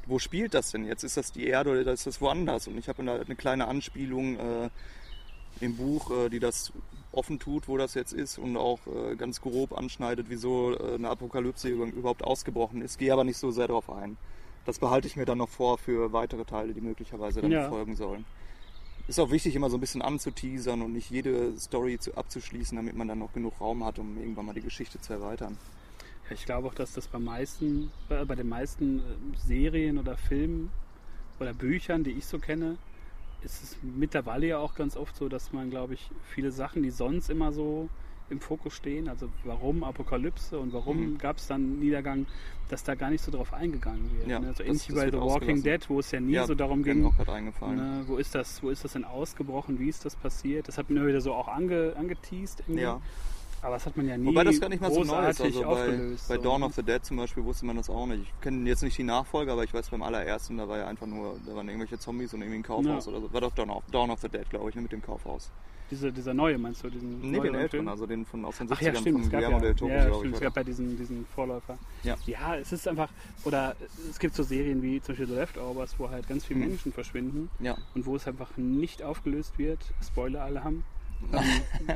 [0.07, 1.05] wo spielt das denn jetzt?
[1.05, 2.67] Ist das die Erde oder ist das woanders?
[2.67, 4.71] Und ich habe eine kleine Anspielung äh,
[5.61, 6.73] im Buch, äh, die das
[7.19, 11.11] offen tut, wo das jetzt ist und auch äh, ganz grob anschneidet, wieso äh, eine
[11.11, 12.99] Apokalypse überhaupt ausgebrochen ist.
[12.99, 14.17] Gehe aber nicht so sehr darauf ein.
[14.65, 17.69] Das behalte ich mir dann noch vor für weitere Teile, die möglicherweise dann ja.
[17.69, 18.25] folgen sollen.
[19.09, 22.95] Ist auch wichtig, immer so ein bisschen anzuteasern und nicht jede Story zu, abzuschließen, damit
[22.95, 25.57] man dann noch genug Raum hat, um irgendwann mal die Geschichte zu erweitern.
[26.31, 29.03] Ich glaube auch, dass das bei, meisten, bei den meisten
[29.47, 30.71] Serien oder Filmen
[31.41, 32.77] oder Büchern, die ich so kenne,
[33.43, 36.91] ist es mittlerweile ja auch ganz oft so, dass man, glaube ich, viele Sachen, die
[36.91, 37.89] sonst immer so
[38.31, 41.19] im Fokus stehen, also warum Apokalypse und warum mhm.
[41.19, 42.27] gab es dann Niedergang,
[42.69, 44.29] dass da gar nicht so drauf eingegangen wird.
[44.29, 44.53] Ja, ne?
[44.55, 47.03] So ähnlich wie bei The Walking Dead, wo es ja nie ja, so darum ging,
[47.03, 50.69] ne, wo ist das, wo ist das denn ausgebrochen, wie ist das passiert?
[50.69, 52.83] Das hat mir wieder so auch ange, angeteased irgendwie.
[52.83, 53.01] Ja.
[53.63, 55.41] Aber das hat man ja nie Wobei das gar nicht mal so neu ist.
[55.41, 58.23] Also bei, bei Dawn of the Dead zum Beispiel wusste man das auch nicht.
[58.23, 61.07] Ich kenne jetzt nicht die Nachfolger, aber ich weiß beim allerersten, da war ja einfach
[61.07, 63.13] nur, da waren irgendwelche Zombies und irgendwie ein Kaufhaus ja.
[63.13, 63.33] oder so.
[63.33, 65.51] War doch Dawn of, Dawn of the Dead, glaube ich, ne, mit dem Kaufhaus.
[65.91, 66.91] Diese, dieser neue, meinst du?
[66.91, 69.57] Diesen nee, den älteren, also den von aus den 70ern Ach ja, stimmt, von Guillermo
[69.57, 70.35] ja, del Toro, ja, glaube ich.
[70.35, 71.79] Es gab ja diesen, diesen Vorläufer.
[72.03, 72.17] Ja.
[72.27, 73.09] ja, es ist einfach,
[73.45, 73.75] oder
[74.11, 76.69] es gibt so Serien wie zum Beispiel The Leftovers, wo halt ganz viele hm.
[76.69, 77.77] Menschen verschwinden ja.
[77.95, 79.81] und wo es einfach nicht aufgelöst wird.
[80.03, 80.85] Spoiler alle haben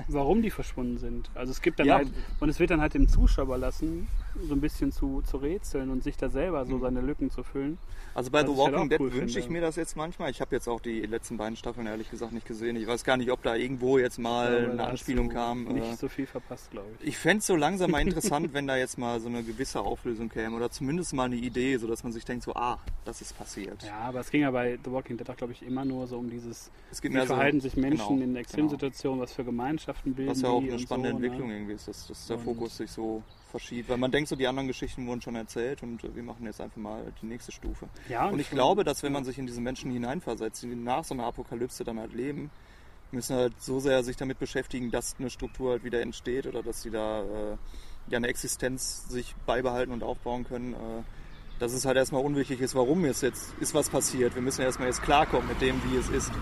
[0.08, 1.30] warum die verschwunden sind.
[1.34, 1.96] Also es gibt dann ja.
[1.96, 4.08] halt, und es wird dann halt dem Zuschauer lassen,
[4.40, 6.80] so ein bisschen zu, zu rätseln und sich da selber so mhm.
[6.80, 7.78] seine Lücken zu füllen.
[8.14, 10.30] Also bei The Walking halt Dead cool wünsche ich mir das jetzt manchmal.
[10.30, 12.76] Ich habe jetzt auch die letzten beiden Staffeln ehrlich gesagt nicht gesehen.
[12.76, 15.64] Ich weiß gar nicht, ob da irgendwo jetzt mal glaube, eine Anspielung kam.
[15.64, 17.08] Nicht äh, so viel verpasst, glaube ich.
[17.08, 20.28] Ich fände es so langsam mal interessant, wenn da jetzt mal so eine gewisse Auflösung
[20.28, 23.82] käme oder zumindest mal eine Idee, sodass man sich denkt, so, ah, das ist passiert.
[23.82, 26.18] Ja, aber es ging ja bei The Walking Dead auch, glaube ich, immer nur so
[26.18, 29.24] um dieses, es wie verhalten so, sich Menschen genau, in Extremsituationen, genau.
[29.24, 30.30] was für Gemeinschaften bilden.
[30.30, 31.24] Was ja auch eine spannende so, ne?
[31.24, 31.54] Entwicklung ne?
[31.56, 33.88] irgendwie ist, dass, dass der Fokus sich so verschiebt.
[33.88, 36.78] Weil man denkt so, die anderen Geschichten wurden schon erzählt und wir machen jetzt einfach
[36.78, 37.88] mal die nächste Stufe.
[38.08, 41.14] Ja, und ich glaube, dass wenn man sich in diese Menschen hineinversetzt, die nach so
[41.14, 42.50] einer Apokalypse dann halt leben,
[43.12, 46.82] müssen halt so sehr sich damit beschäftigen, dass eine Struktur halt wieder entsteht oder dass
[46.82, 47.56] sie da äh,
[48.08, 50.72] ja eine Existenz sich beibehalten und aufbauen können.
[50.72, 51.02] Äh,
[51.58, 54.34] dass es halt erstmal unwichtig ist, warum es jetzt ist was passiert.
[54.34, 56.32] Wir müssen erstmal jetzt klarkommen mit dem, wie es ist.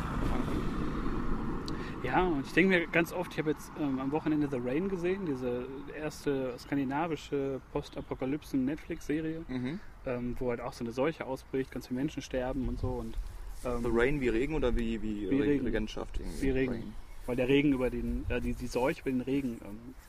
[2.10, 4.88] Ja, und ich denke mir ganz oft, ich habe jetzt ähm, am Wochenende The Rain
[4.88, 9.80] gesehen, diese erste skandinavische Postapokalypsen-Netflix-Serie, mhm.
[10.06, 12.88] ähm, wo halt auch so eine Seuche ausbricht, ganz viele Menschen sterben und so.
[12.88, 13.16] Und,
[13.64, 15.64] ähm, The Rain wie Regen oder wie, wie, wie Regen.
[15.64, 16.18] Regentschaft?
[16.18, 16.42] Irgendwie?
[16.42, 16.72] Wie Regen.
[16.72, 16.94] Rain.
[17.26, 19.60] Weil der Regen über den, äh, die, die Seuche über den Regen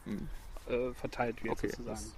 [0.06, 0.28] mhm.
[0.68, 2.12] äh, verteilt wird okay, sozusagen.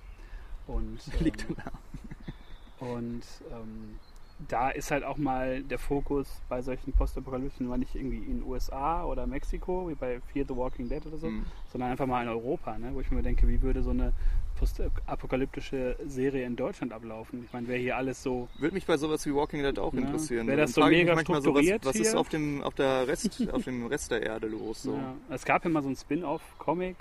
[0.67, 2.85] Und, liegt da.
[2.85, 3.99] Und ähm,
[4.47, 8.43] da ist halt auch mal der Fokus bei solchen Postapokalypsen war nicht irgendwie in den
[8.43, 11.45] USA oder Mexiko, wie bei Fear the Walking Dead oder so, mhm.
[11.71, 12.91] sondern einfach mal in Europa, ne?
[12.93, 14.13] wo ich mir denke, wie würde so eine
[14.59, 17.43] postapokalyptische Serie in Deutschland ablaufen?
[17.45, 18.47] Ich meine, wäre hier alles so.
[18.57, 20.01] Würde mich bei sowas wie Walking Dead auch ne?
[20.01, 20.47] interessieren.
[20.47, 23.63] Wäre das so mega strukturiert so, was, was ist auf dem, auf, der Rest, auf
[23.63, 24.83] dem Rest der Erde los?
[24.83, 24.95] So?
[24.95, 25.15] Ja.
[25.29, 26.97] Es gab ja mal so ein Spin-off-Comic,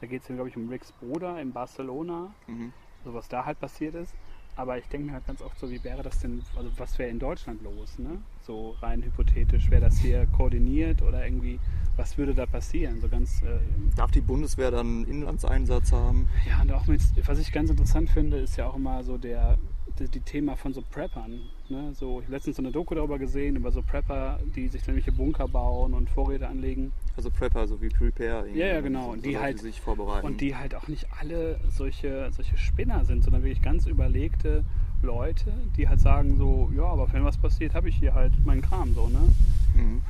[0.00, 2.72] Da geht es ja, glaube ich, um Ricks Bruder in Barcelona, Mhm.
[3.04, 4.14] so was da halt passiert ist.
[4.60, 7.08] Aber ich denke mir halt ganz oft so, wie wäre das denn, also was wäre
[7.08, 8.18] in Deutschland los, ne?
[8.42, 11.58] So rein hypothetisch, wäre das hier koordiniert oder irgendwie,
[11.96, 13.00] was würde da passieren?
[13.00, 13.58] So ganz, äh,
[13.96, 16.28] Darf die Bundeswehr dann einen Inlandseinsatz haben?
[16.46, 19.56] ja, und auch mit, was ich ganz interessant finde, ist ja auch immer so der,
[19.98, 21.40] die, die Thema von so Preppern.
[21.68, 21.92] Ne?
[21.94, 24.94] So, ich habe letztens so eine Doku darüber gesehen, über so Prepper, die sich dann
[24.94, 26.92] irgendwelche Bunker bauen und Vorräte anlegen.
[27.16, 28.48] Also Prepper, so wie Prepare.
[28.50, 28.82] Ja, ja, ne?
[28.82, 29.04] genau.
[29.06, 30.26] So, Und die so halt- sich vorbereiten.
[30.26, 34.64] Und die halt auch nicht alle solche, solche Spinner sind, sondern wirklich ganz überlegte
[35.02, 38.60] Leute, die halt sagen so, ja, aber wenn was passiert, habe ich hier halt meinen
[38.62, 39.20] Kram so, ne?
[39.74, 40.02] Mhm.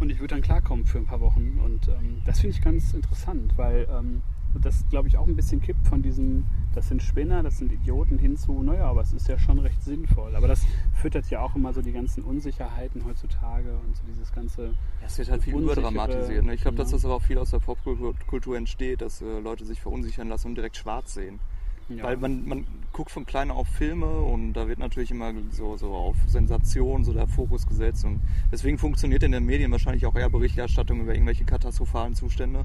[0.00, 1.60] Und ich würde dann klarkommen für ein paar Wochen.
[1.64, 4.22] Und ähm, das finde ich ganz interessant, weil ähm,
[4.62, 8.18] das, glaube ich, auch ein bisschen kippt von diesem, das sind Spinner, das sind Idioten
[8.18, 10.34] hin zu, naja, aber es ist ja schon recht sinnvoll.
[10.36, 10.64] Aber das
[10.94, 14.66] füttert ja auch immer so die ganzen Unsicherheiten heutzutage und so dieses ganze.
[14.66, 16.44] Ja, es wird halt viel überdramatisiert.
[16.44, 16.54] Ne?
[16.54, 16.96] Ich glaube, dass ja.
[16.96, 20.48] das aber auch viel aus der Popkultur Kultur entsteht, dass äh, Leute sich verunsichern lassen
[20.48, 21.40] und direkt schwarz sehen.
[21.88, 25.76] Ja, Weil man, man guckt von klein auf Filme und da wird natürlich immer so,
[25.76, 28.06] so auf Sensation so der Fokus gesetzt.
[28.06, 32.64] Und deswegen funktioniert in den Medien wahrscheinlich auch eher Berichterstattung über irgendwelche katastrophalen Zustände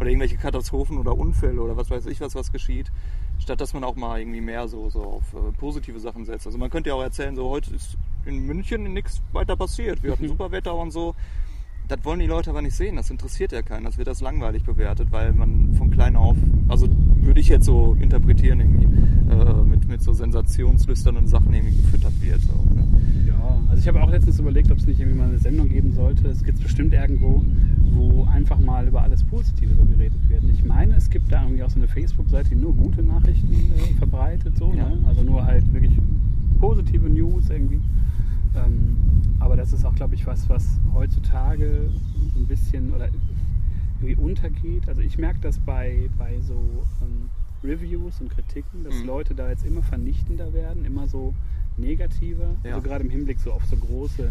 [0.00, 2.90] oder irgendwelche Katastrophen oder Unfälle oder was weiß ich was, was geschieht,
[3.38, 6.46] statt dass man auch mal irgendwie mehr so, so auf äh, positive Sachen setzt.
[6.46, 10.02] Also man könnte ja auch erzählen, so heute ist in München nichts weiter passiert.
[10.02, 11.14] Wir hatten super Wetter und so.
[11.86, 14.64] Das wollen die Leute aber nicht sehen, das interessiert ja keinen, das wird als langweilig
[14.64, 16.36] bewertet, weil man von klein auf,
[16.68, 16.86] also
[17.20, 18.84] würde ich jetzt so interpretieren, irgendwie,
[19.28, 22.40] äh, mit, mit so sensationslüsternen Sachen irgendwie gefüttert wird.
[22.42, 22.86] So, ne?
[23.26, 25.90] Ja, also ich habe auch letztens überlegt, ob es nicht irgendwie mal eine Sendung geben
[25.90, 26.28] sollte.
[26.28, 27.44] Es gibt bestimmt irgendwo,
[27.92, 30.42] wo einfach mal über alles Positive so geredet wird.
[30.44, 33.52] Und Ich meine, es gibt da irgendwie auch so eine Facebook-Seite, die nur gute Nachrichten
[33.52, 34.88] äh, verbreitet, so, Ja.
[34.88, 34.98] ne?
[35.06, 35.92] Also nur halt wirklich
[36.60, 37.80] positive News irgendwie.
[38.54, 38.96] Ähm,
[39.38, 41.90] aber das ist auch, glaube ich, was, was heutzutage
[42.34, 43.08] so ein bisschen oder
[44.00, 44.88] irgendwie untergeht.
[44.88, 46.54] Also ich merke das bei, bei so
[47.02, 47.28] ähm,
[47.62, 49.06] Reviews und Kritiken, dass Mhm.
[49.06, 51.34] Leute da jetzt immer vernichtender werden, immer so
[51.76, 52.56] negativer.
[52.64, 52.74] Ja.
[52.76, 54.30] Also gerade im Hinblick so auf so große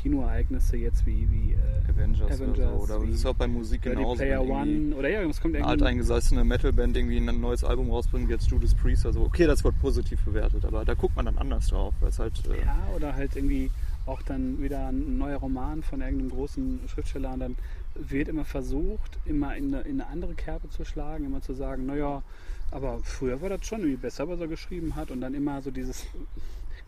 [0.00, 2.94] Kinoereignisse jetzt wie, wie äh, Avengers, oder Avengers, so.
[2.94, 4.16] Oder das ist auch bei Musik genauso.
[4.16, 8.28] Player One oder ja, es kommt Eine irgendwie alteingesessene Metalband irgendwie ein neues Album rausbringt,
[8.28, 11.38] wie jetzt Judas Priest, also okay, das wird positiv bewertet, aber da guckt man dann
[11.38, 13.70] anders drauf, weil es halt äh, Ja, oder halt irgendwie
[14.06, 17.56] auch dann wieder ein neuer Roman von irgendeinem großen Schriftsteller und dann
[17.94, 21.86] wird immer versucht, immer in eine, in eine andere Kerbe zu schlagen, immer zu sagen,
[21.86, 22.22] naja,
[22.70, 25.70] aber früher war das schon irgendwie besser, was er geschrieben hat und dann immer so
[25.70, 26.06] dieses,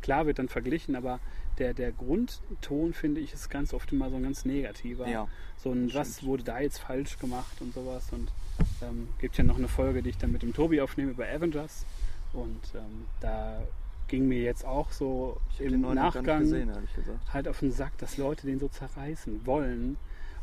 [0.01, 1.21] klar wird dann verglichen, aber
[1.59, 5.09] der, der Grundton, finde ich, ist ganz oft immer so ein ganz negativer.
[5.09, 8.13] Ja, so ein, was wurde da jetzt falsch gemacht und sowas.
[8.13, 8.33] Und
[8.83, 11.85] ähm, gibt ja noch eine Folge, die ich dann mit dem Tobi aufnehme über Avengers.
[12.33, 13.63] Und ähm, da
[14.09, 16.71] ging mir jetzt auch so im Nachgang gesehen,
[17.33, 19.97] halt auf den Sack, dass Leute den so zerreißen wollen,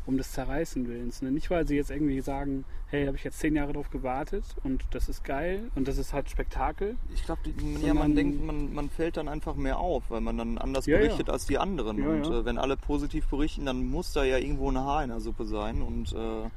[0.06, 1.22] um des Zerreißen willens.
[1.22, 1.30] Ne?
[1.30, 4.84] Nicht, weil sie jetzt irgendwie sagen, hey, habe ich jetzt zehn Jahre drauf gewartet und
[4.90, 6.96] das ist geil und das ist halt Spektakel.
[7.14, 7.42] Ich glaube,
[7.84, 10.96] ja, man denkt, man, man fällt dann einfach mehr auf, weil man dann anders Ja,
[10.96, 11.02] ja.
[11.02, 11.98] berichtet als die anderen.
[11.98, 12.40] Ja, und ja.
[12.40, 15.44] Äh, wenn alle positiv berichten, dann muss da ja irgendwo ein Haar in der Suppe
[15.44, 15.82] sein.
[15.82, 16.48] Und äh,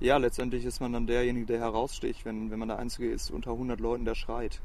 [0.00, 3.52] ja, letztendlich ist man dann derjenige, der heraussticht, wenn, wenn man der Einzige ist unter
[3.52, 4.60] 100 Leuten, der schreit.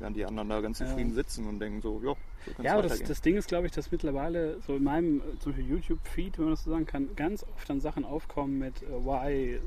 [0.00, 0.86] Während die anderen da ganz Ja.
[0.86, 2.14] zufrieden sitzen und denken so, ja,
[2.46, 5.18] so kann's Ja, aber das, das Ding ist, glaube ich, dass mittlerweile so in meinem
[5.18, 8.58] äh, zum Beispiel YouTube-Feed, wenn man das so sagen kann, ganz oft dann Sachen aufkommen
[8.58, 9.60] mit äh, why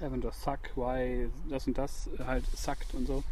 [0.00, 3.22] Avengers suck, why das und das halt suckt und so.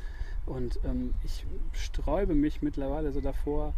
[0.46, 3.72] Und ähm, ich sträube mich mittlerweile so davor,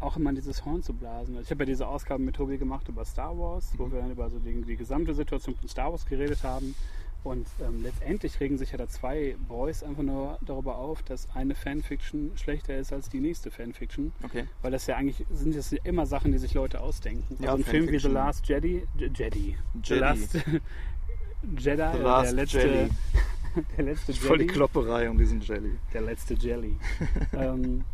[0.00, 1.36] auch immer dieses Horn zu blasen.
[1.36, 3.92] Also ich habe ja diese Ausgaben mit Tobi gemacht über Star Wars, wo Mhm.
[3.92, 6.74] wir dann über so die, die gesamte Situation von Star Wars geredet haben.
[7.22, 11.54] Und ähm, letztendlich regen sich ja da zwei Boys einfach nur darüber auf, dass eine
[11.54, 14.12] Fanfiction schlechter ist als die nächste Fanfiction.
[14.22, 14.46] Okay.
[14.62, 17.36] Weil das ja eigentlich sind das ja immer Sachen, die sich Leute ausdenken.
[17.42, 18.08] Ja, also ein Film wie The.
[18.08, 20.00] Last Jedi, J- Jedi, The Jedi.
[20.00, 20.34] Last
[21.58, 22.90] Jedi, The äh, Last der letzte, Jelly.
[23.76, 25.72] der letzte Voll die Jedi, Klopperei um diesen Jelly.
[25.92, 26.76] der letzte Jelly.
[27.34, 27.84] ähm,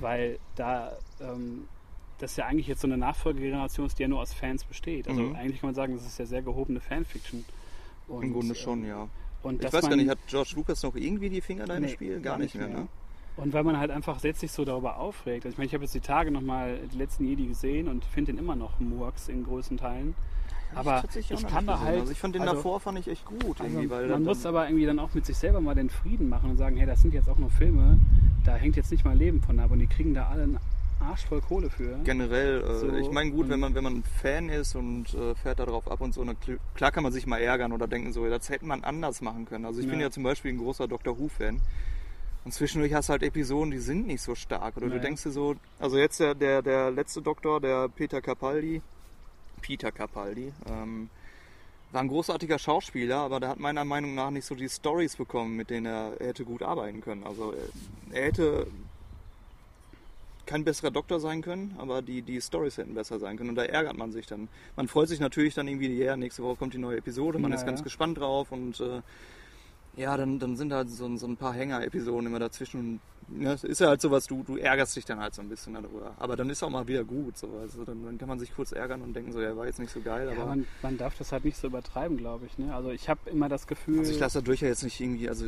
[0.00, 1.68] weil da ähm,
[2.18, 5.06] das ja eigentlich jetzt so eine Nachfolgegeneration ist, die ja nur aus Fans besteht.
[5.08, 5.36] Also Mhm.
[5.36, 7.44] eigentlich kann man sagen, das ist ja sehr gehobene Fanfiction.
[8.08, 9.08] Und, Im Grunde schon, ähm, ja.
[9.42, 11.88] Und Ich weiß gar nicht, hat George Lucas noch irgendwie die Finger da im Nee,
[11.88, 12.20] Spiel?
[12.20, 12.88] Gar nicht mehr, ne?
[13.36, 15.44] Und weil man halt einfach jetzt sich so darüber aufregt.
[15.44, 18.32] Also ich meine, ich habe jetzt die Tage nochmal die letzten Jedi gesehen und finde
[18.32, 20.14] den immer noch Murks in größten Teilen.
[20.74, 22.00] Aber ich noch kann da halt.
[22.00, 24.66] Also ich fand den also- davor fand ich echt gut, also man dann- muss aber
[24.68, 27.14] irgendwie dann auch mit sich selber mal den Frieden machen und sagen, hey, das sind
[27.14, 27.98] jetzt auch nur Filme,
[28.44, 30.58] da hängt jetzt nicht mein Leben von ab und die kriegen da alle einen
[31.00, 31.98] Arsch voll Kohle für.
[32.04, 35.58] generell, äh, So, ich meine gut, wenn man wenn man Fan ist und äh, fährt
[35.58, 38.12] da drauf ab und so, dann kl- klar kann man sich mal ärgern oder denken
[38.12, 39.66] so, das hätte man anders machen können.
[39.66, 40.06] Also ich bin Ja.
[40.06, 41.60] ja zum Beispiel ein großer Doctor Who Fan.
[42.44, 44.76] Und zwischendurch hast du halt Episoden, die sind nicht so stark.
[44.76, 44.98] Oder Naja.
[45.00, 48.82] du denkst dir so, also jetzt der, der, der letzte Doktor, der Peter Capaldi,
[49.60, 51.10] Peter Capaldi, ähm,
[51.90, 55.56] war ein großartiger Schauspieler, aber der hat meiner Meinung nach nicht so die Stories bekommen,
[55.56, 57.24] mit denen er, hätte gut arbeiten können.
[57.24, 58.66] Also er, er hätte
[60.46, 63.50] kein besserer Doktor sein können, aber die, die Stories hätten besser sein können.
[63.50, 64.48] Und da ärgert man sich dann.
[64.76, 67.58] Man freut sich natürlich dann irgendwie, ja, nächste Woche kommt die neue Episode, man Ja,
[67.58, 67.84] ist ganz ja.
[67.84, 69.02] gespannt drauf und äh,
[69.96, 73.00] ja, dann, dann sind halt so, so ein paar Hänger-Episoden immer dazwischen.
[73.40, 75.74] Ja, es ist ja halt sowas, du, du ärgerst dich dann halt so ein bisschen
[75.74, 76.14] darüber.
[76.18, 77.36] Aber dann ist auch mal wieder gut.
[77.36, 77.48] So.
[77.60, 79.90] Also dann, dann kann man sich kurz ärgern und denken, so, ja, war jetzt nicht
[79.90, 80.28] so geil.
[80.28, 82.56] Ja, aber man, man darf das halt nicht so übertreiben, glaube ich.
[82.58, 82.72] Ne?
[82.74, 85.46] Also ich habe immer das Gefühl, also ich lasse dadurch ja jetzt nicht irgendwie, also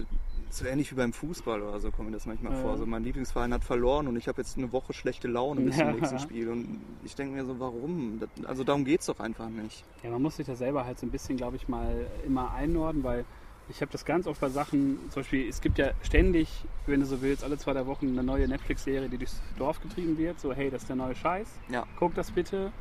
[0.51, 2.59] so ähnlich wie beim Fußball oder so kommt mir das manchmal Ja.
[2.59, 2.73] vor.
[2.73, 5.91] Also mein Lieblingsverein hat verloren und ich habe jetzt eine Woche schlechte Laune bis zum
[5.93, 6.49] nächsten Spiel.
[6.49, 8.19] Und ich denke mir so, warum?
[8.21, 9.85] Das, also darum geht es doch einfach nicht.
[10.03, 13.05] ja, man muss sich da selber halt so ein bisschen, glaube ich, mal immer einordnen,
[13.05, 13.25] weil
[13.71, 16.49] ich habe das ganz oft bei Sachen, zum Beispiel, es gibt ja ständig,
[16.87, 20.17] wenn du so willst, alle zwei, drei Wochen eine neue Netflix-Serie, die durchs Dorf getrieben
[20.17, 20.41] wird.
[20.41, 21.85] So, hey, das ist der neue Scheiß, Ja.
[21.99, 22.73] guck das bitte.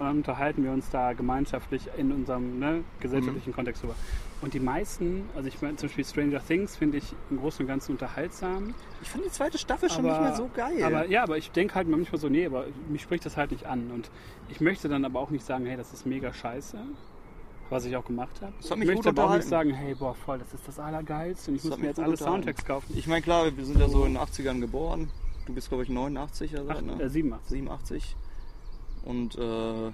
[0.00, 2.84] Und dann unterhalten wir uns da gemeinschaftlich in unserem ne, Mhm.
[3.00, 3.94] gesellschaftlichen Kontext drüber.
[4.40, 7.66] Und die meisten, also ich meine zum Beispiel Stranger Things finde ich im Großen und
[7.68, 8.74] Ganzen unterhaltsam.
[9.02, 10.82] Ich fand die zweite Staffel schon nicht mehr so geil.
[10.82, 13.66] Aber ja, aber ich denke halt manchmal so, nee, aber mich spricht das halt nicht
[13.66, 13.90] an.
[13.90, 14.10] Und
[14.48, 16.78] ich möchte dann aber auch nicht sagen, hey, das ist mega scheiße,
[17.68, 18.54] was ich auch gemacht habe.
[18.62, 21.50] Das hat Ich möchte aber auch nicht sagen, hey, boah, voll, das ist das Allergeilste
[21.50, 22.16] und ich Das muss mir jetzt alle.
[22.16, 22.90] Soundtracks kaufen.
[22.96, 25.10] ich meine, klar, wir sind ja so in den 80ern geboren.
[25.44, 27.02] Du bist, glaube ich, 89 oder so, Ach, ne?
[27.02, 27.50] äh, 87.
[27.50, 28.16] 87.
[29.04, 29.92] Und äh,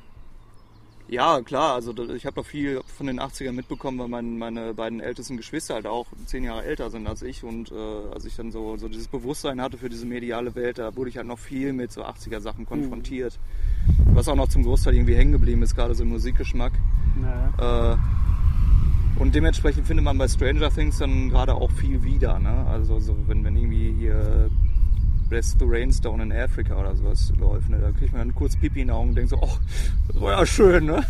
[1.09, 5.01] ja, klar, also ich habe noch viel von den 80ern mitbekommen, weil mein, meine beiden
[5.01, 7.45] ältesten Geschwister halt auch zehn Jahre älter sind als ich.
[7.45, 10.97] Und äh, als ich dann so, so dieses Bewusstsein hatte für diese mediale Welt, da
[10.97, 13.39] wurde ich halt noch viel mit so 80er Sachen konfrontiert.
[14.15, 16.73] Was auch noch zum Großteil irgendwie hängen geblieben ist, gerade so im Musikgeschmack.
[17.21, 17.95] Naja.
[17.95, 17.97] Äh,
[19.21, 22.39] und dementsprechend findet man bei Stranger Things dann gerade auch viel wieder.
[22.39, 22.67] Ne?
[22.69, 24.51] Also so, wenn, wenn irgendwie hier
[25.29, 27.79] Bless the Rainstone in Africa oder sowas läuft, ne?
[27.81, 29.59] da kriegt man dann kurz Pipi in die Augen und denkt so, ach,
[30.09, 30.87] das war ja schön.
[30.87, 31.05] Ne?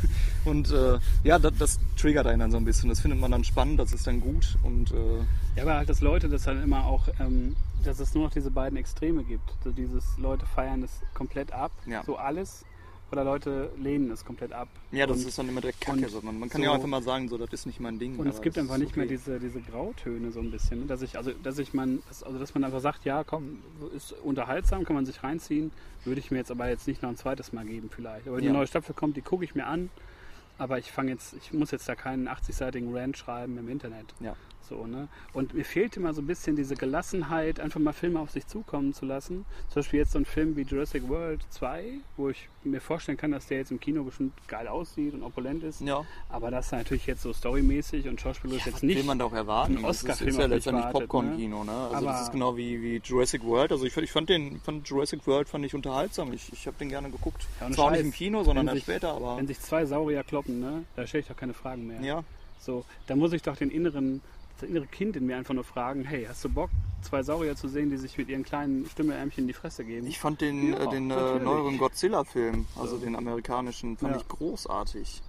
[0.45, 2.89] Und äh, ja, das, das triggert einen dann so ein bisschen.
[2.89, 4.57] Das findet man dann spannend, das ist dann gut.
[4.63, 5.19] Und äh,
[5.57, 8.51] Ja, aber halt, dass Leute das dann immer auch, ähm, dass es nur noch diese
[8.51, 9.53] beiden Extreme gibt.
[9.63, 12.03] So dieses Leute feiern es komplett ab, Ja.
[12.05, 12.65] so alles,
[13.13, 14.69] oder Leute lehnen es komplett ab.
[14.91, 16.09] ja, das und, ist dann immer der Kacke.
[16.09, 16.21] So.
[16.23, 18.17] Man, man kann so- ja auch einfach mal sagen, so, das ist nicht mein Ding.
[18.19, 19.15] Und es gibt einfach nicht mehr okay.
[19.17, 20.81] diese, diese Grautöne so ein bisschen.
[20.81, 20.87] ne?
[20.87, 23.63] Dass ich, also, dass ich man, also dass man einfach sagt, ja, komm,
[23.95, 25.71] ist unterhaltsam, kann man sich reinziehen.
[26.05, 28.27] Würde ich mir jetzt aber jetzt nicht noch ein zweites Mal geben vielleicht.
[28.29, 28.53] Aber die Ja.
[28.53, 29.91] neue Staffel kommt, die gucke ich mir an.
[30.59, 34.07] Aber ich fange jetzt, ich muss jetzt da keinen 80-seitigen Rant schreiben im Internet.
[34.21, 34.35] Ja.
[34.69, 35.07] So, ne?
[35.33, 38.95] Und mir fehlt immer so ein bisschen diese Gelassenheit, einfach mal Filme auf sich zukommen
[38.95, 39.45] zu lassen.
[39.69, 41.85] Zum Beispiel jetzt so ein Film wie Jurassic World 2,
[42.17, 45.63] wo ich mir vorstellen kann, dass der jetzt im Kino bestimmt geil aussieht und opulent
[45.63, 45.81] ist.
[45.83, 46.05] Ja.
[46.29, 48.97] Aber das ist natürlich jetzt so storymäßig und schauspielerisch Ja, jetzt nicht.
[48.97, 49.77] will man da auch erwarten?
[49.77, 51.63] ein Das ist, Oscar-Film ist ja letztendlich wartet, Popcorn-Kino.
[51.65, 51.71] Ne?
[51.73, 53.71] Also Aber- das ist genau wie, wie Jurassic World.
[53.71, 56.33] Also ich, ich fand den fand Jurassic World fand ich unterhaltsam.
[56.33, 57.47] Ich, ich habe den gerne geguckt.
[57.61, 59.13] Ja, Zwar nicht im Kino, sondern sich- später.
[59.13, 62.01] Aber Wenn sich zwei Saurier kloppen, ne, da stelle ich doch keine Fragen mehr.
[62.01, 62.25] ja,
[62.59, 64.23] So, da muss ich doch den inneren,
[64.61, 66.71] das innere Kind in mir einfach nur fragen, hey, hast du Bock,
[67.03, 70.07] zwei Saurier zu sehen, die sich mit ihren kleinen Stimmeärmchen in die Fresse geben?
[70.07, 73.05] ich fand den, Ja, äh, den äh, neueren Godzilla-Film, also So.
[73.05, 74.21] den amerikanischen, fand Ja.
[74.21, 75.23] ich großartig.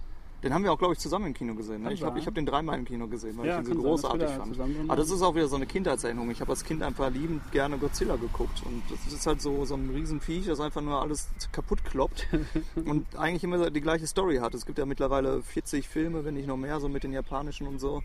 [0.44, 1.82] Den haben wir auch, glaube ich, zusammen im Kino gesehen.
[1.82, 1.92] Ne?
[1.92, 4.28] Ich glaube, ich habe den dreimal im Kino gesehen, weil Ja, ich ihn so großartig
[4.30, 4.56] fand.
[4.86, 6.30] Aber das ist auch wieder so eine Kindheitserinnerung.
[6.30, 8.62] Ich habe als Kind einfach liebend gerne Godzilla geguckt.
[8.64, 12.28] Und das ist halt so, so ein Riesenviech, das einfach nur alles kaputt kloppt
[12.84, 14.54] und eigentlich immer die gleiche Story hat.
[14.54, 17.80] Es gibt ja mittlerweile 40 Filme, wenn nicht noch mehr, so mit den japanischen und
[17.80, 18.04] so.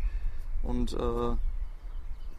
[0.64, 1.36] Und äh,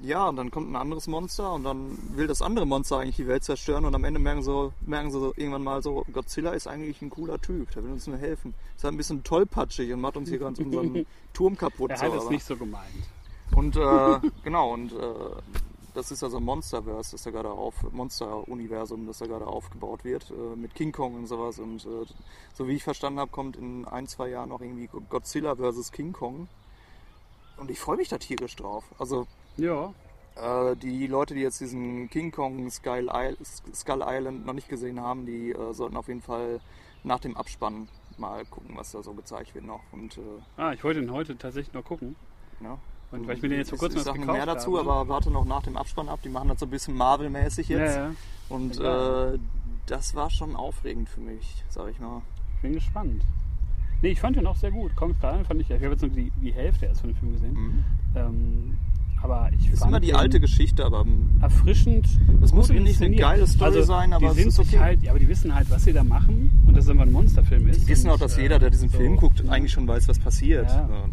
[0.01, 3.27] ja, und dann kommt ein anderes Monster und dann will das andere Monster eigentlich die
[3.27, 6.67] Welt zerstören und am Ende merken sie, merken sie so irgendwann mal so, Godzilla ist
[6.67, 8.55] eigentlich ein cooler Typ, der will uns nur helfen.
[8.77, 11.91] Ist halt ein bisschen tollpatschig und macht uns hier ganz unseren Turm kaputt.
[11.91, 12.85] er so, hat es aber- nicht so gemeint.
[13.55, 14.97] und äh, genau, und äh,
[15.95, 20.57] das ist also Monsterverse, das da gerade auf, Monster-Universum, das da gerade aufgebaut wird, äh,
[20.57, 21.61] mit King Kong und sowas.
[21.61, 22.05] Und äh,
[22.55, 25.93] so wie ich verstanden habe, kommt in ein, zwei Jahren noch irgendwie Godzilla vs.
[25.93, 26.49] King Kong.
[27.57, 28.85] Und ich freue mich da tierisch drauf.
[28.99, 29.93] Also Ja,
[30.37, 33.39] äh, die Leute, die jetzt diesen King Kong Skull Island,
[33.75, 36.61] Skull Island noch nicht gesehen haben, die äh, sollten auf jeden Fall
[37.05, 37.89] nach dem Abspann
[38.19, 39.81] mal gucken, was da so gezeigt wird noch.
[39.93, 40.21] Und äh,
[40.57, 42.17] ah, ich wollte ihn heute tatsächlich noch gucken.
[42.61, 42.79] ja.
[43.11, 44.91] Und weil ich mir den jetzt vor kurzem ich sag noch gekauft mehr dazu, habe.
[44.91, 46.19] aber warte noch nach dem Abspann ab.
[46.25, 47.95] Die machen das so ein bisschen Marvel-mäßig jetzt.
[47.95, 48.15] Ja, ja,
[48.49, 49.39] Und äh,
[49.87, 52.23] das war schon aufregend für mich, sag ich mal.
[52.57, 53.23] ich bin gespannt.
[54.03, 54.95] Nee, ich fand den auch sehr gut.
[54.97, 55.71] Kommt gerade an, fand ich.
[55.71, 57.85] Ich habe jetzt nur die, die Hälfte erst von dem Film gesehen.
[58.15, 58.77] Ähm,
[59.25, 61.07] aber ich Ist fand immer die alte Geschichte, aber
[61.41, 62.07] erfrischend.
[62.43, 64.79] Es muss gut nicht eine geile Story sein, aber die es ist okay.
[64.79, 67.13] halt, ja, aber die wissen halt, was sie da machen und dass es einfach ein
[67.13, 67.81] Monsterfilm ist.
[67.81, 70.19] die wissen auch, dass äh, jeder, der diesen so, Film guckt, eigentlich schon weiß, was
[70.19, 70.69] passiert.
[70.69, 70.89] Ja.
[70.91, 71.05] Ja.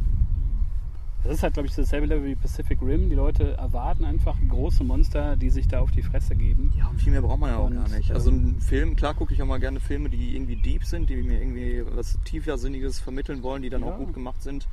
[1.24, 3.08] Das ist halt, glaube ich, dasselbe Level wie Pacific Rim.
[3.10, 6.74] Die Leute erwarten einfach große Monster, die sich da auf die Fresse geben.
[6.76, 8.12] Ja, und viel mehr braucht man ja auch Und, gar nicht.
[8.12, 11.10] Also ähm, ein Film, klar gucke ich auch mal gerne Filme, die irgendwie deep sind,
[11.12, 13.88] die mir irgendwie was tiefersinniges vermitteln wollen, die dann Ja.
[13.94, 14.68] auch gut gemacht sind.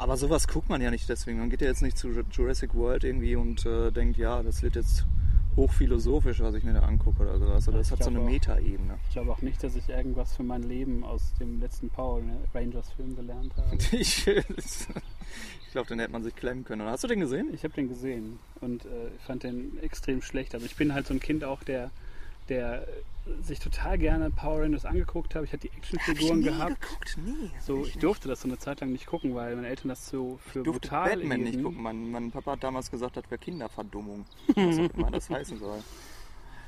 [0.00, 1.38] Aber sowas guckt man ja nicht deswegen.
[1.38, 4.74] Man geht ja jetzt nicht zu Jurassic World irgendwie und äh, denkt, ja, das wird
[4.76, 5.06] jetzt
[5.58, 7.68] hochphilosophisch, was ich mir da angucke oder sowas.
[7.68, 8.20] Oder das Ich hat so eine.
[8.20, 8.98] Metaebene.
[9.08, 12.22] Ich glaube auch nicht, dass ich irgendwas für mein Leben aus dem letzten Power
[12.54, 13.76] Rangers Film gelernt habe.
[13.92, 16.82] Ich, ich glaube, den hätte man sich klemmen können.
[16.82, 17.52] Oder hast du den gesehen?
[17.52, 20.54] Ich habe den gesehen und äh, ich fand den extrem schlecht.
[20.54, 21.90] Aber ich bin halt so ein Kind auch, der,
[22.48, 22.86] der
[23.42, 25.44] sich total gerne Power Rangers angeguckt hat.
[25.44, 26.80] Ich hatte die Actionfiguren gehabt.
[26.80, 27.50] geguckt, nie.
[27.60, 30.38] So, ich durfte das so eine Zeit lang nicht gucken, weil meine Eltern das so
[30.46, 31.82] für Ich durfte brutal Batman nicht gucken.
[31.82, 34.24] Mein, mein Papa hat damals gesagt, das wäre Kinderverdummung.
[34.54, 35.82] Was auch immer das heißen soll.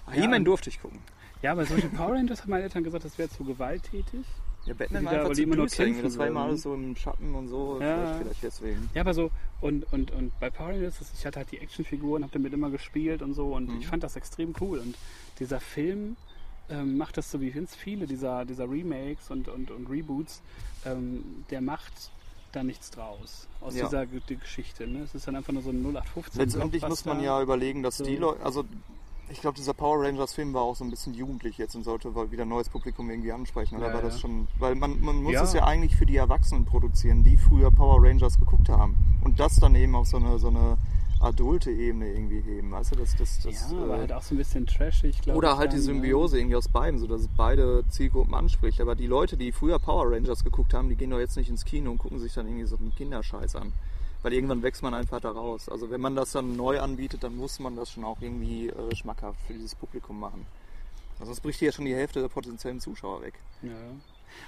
[0.09, 0.99] Ja, He-Man und- durfte ich gucken.
[1.43, 4.27] Ja, bei solchen Power Rangers haben meine Eltern gesagt, das wäre zu gewalttätig.
[4.67, 7.35] Ja, Batman war einfach zu immer nur kämpfen Das war immer alles so im Schatten
[7.35, 7.79] und so.
[7.81, 7.97] Ja.
[7.97, 8.91] Vielleicht, vielleicht deswegen.
[8.95, 12.33] Ja, aber so, und, und, und bei Power Rangers, ich hatte halt die Actionfiguren, habe
[12.33, 13.79] damit immer gespielt und so und Mhm.
[13.81, 14.79] ich fand das extrem cool.
[14.79, 14.97] Und
[15.39, 16.17] dieser Film
[16.69, 20.43] ähm, macht das so wie ganz viele dieser, dieser Remakes und, und, und Reboots,
[20.85, 21.93] ähm, der macht
[22.53, 23.85] da nichts draus aus Ja.
[23.87, 24.87] dieser Geschichte.
[24.87, 25.01] Ne?
[25.05, 26.41] Es ist dann einfach nur so ein 0815.
[26.41, 28.05] Letztendlich muss man ja überlegen, dass So.
[28.05, 28.65] die Leute, also
[29.31, 32.15] ich glaube, dieser Power Rangers Film war auch so ein bisschen jugendlich jetzt und sollte
[32.31, 33.77] wieder ein neues Publikum irgendwie ansprechen.
[33.77, 34.09] Oder Ja, war ja.
[34.09, 35.43] das schon, weil man, man muss Ja.
[35.43, 38.97] es ja eigentlich für die Erwachsenen produzieren, die früher Power Rangers geguckt haben.
[39.23, 40.77] Und das dann eben auf so eine, so eine
[41.21, 42.71] adulte Ebene irgendwie heben.
[42.71, 45.33] Weißt du, das, das, das, ja, aber äh, halt auch so ein bisschen trashig, glaube
[45.33, 45.39] ich.
[45.39, 45.93] oder halt die dann, ne?
[45.93, 48.81] Symbiose irgendwie aus beiden, sodass es beide Zielgruppen anspricht.
[48.81, 51.65] Aber die Leute, die früher Power Rangers geguckt haben, die gehen doch jetzt nicht ins
[51.67, 53.73] Kino und gucken sich dann irgendwie so einen Kinderscheiß an.
[54.23, 55.69] Weil irgendwann wächst man einfach da raus.
[55.69, 58.95] Also wenn man das dann neu anbietet, dann muss man das schon auch irgendwie äh,
[58.95, 60.47] schmackhaft für dieses Publikum machen.
[61.15, 63.35] Also sonst bricht hier ja schon die Hälfte der potenziellen Zuschauer weg.
[63.63, 63.71] Ja.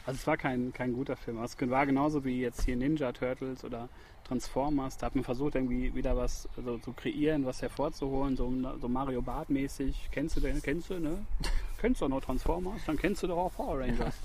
[0.06, 1.42] Also es war kein, kein guter Film.
[1.42, 3.88] Es war genauso wie jetzt hier Ninja Turtles oder
[4.24, 4.96] Transformers.
[4.96, 9.22] Da hat man versucht, irgendwie wieder was also, zu kreieren, was hervorzuholen, so, so Mario
[9.22, 10.08] Bart mäßig.
[10.12, 10.62] Kennst du den?
[10.62, 11.26] Kennst du, ne?
[11.80, 12.80] kennst du noch Transformers?
[12.86, 14.14] Dann kennst du doch auch Power Rangers.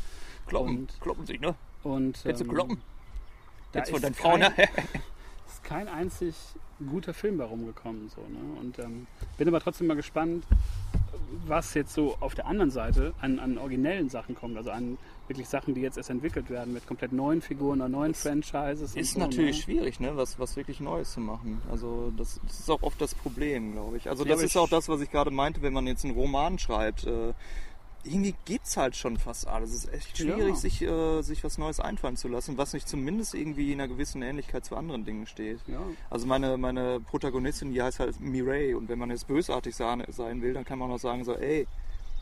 [0.49, 1.55] Und, kloppen sich, ne?
[1.83, 2.81] und, Kennst du ähm, kloppen?
[3.73, 4.53] Da Jetzt von ist deiner Frau, kein, ne?
[5.67, 6.36] kein einzig
[6.89, 8.10] guter Film bei rumgekommen.
[8.10, 8.60] So, ne?
[8.60, 10.45] Und ähm, bin aber trotzdem mal gespannt,
[11.45, 14.58] was jetzt so auf der anderen Seite an, an originellen Sachen kommt.
[14.58, 18.13] Also an wirklich Sachen, die jetzt erst entwickelt werden mit komplett neuen Figuren oder neuen
[18.13, 18.95] Franchises.
[18.95, 19.63] und Ist so, natürlich ne?
[19.63, 20.15] schwierig, ne?
[20.15, 21.62] was, was wirklich Neues zu machen.
[21.69, 24.10] Also das, das ist auch oft das Problem, glaube ich.
[24.10, 26.13] Also Ja, das aber ist auch das, was ich gerade meinte, wenn man jetzt einen
[26.13, 27.06] Roman schreibt.
[27.06, 27.34] Äh,
[28.03, 29.71] irgendwie gibt's halt schon fast alles.
[29.73, 30.55] Es ist echt schwierig, Ja.
[30.55, 34.21] sich, äh, sich was Neues einfallen zu lassen, was nicht zumindest irgendwie in einer gewissen
[34.21, 35.60] Ähnlichkeit zu anderen Dingen steht.
[35.67, 35.79] Ja.
[36.10, 40.03] Also meine, meine Protagonistin, die heißt halt Mireille und wenn man jetzt bösartig sein,
[40.41, 41.67] will, dann kann man auch sagen so, ey,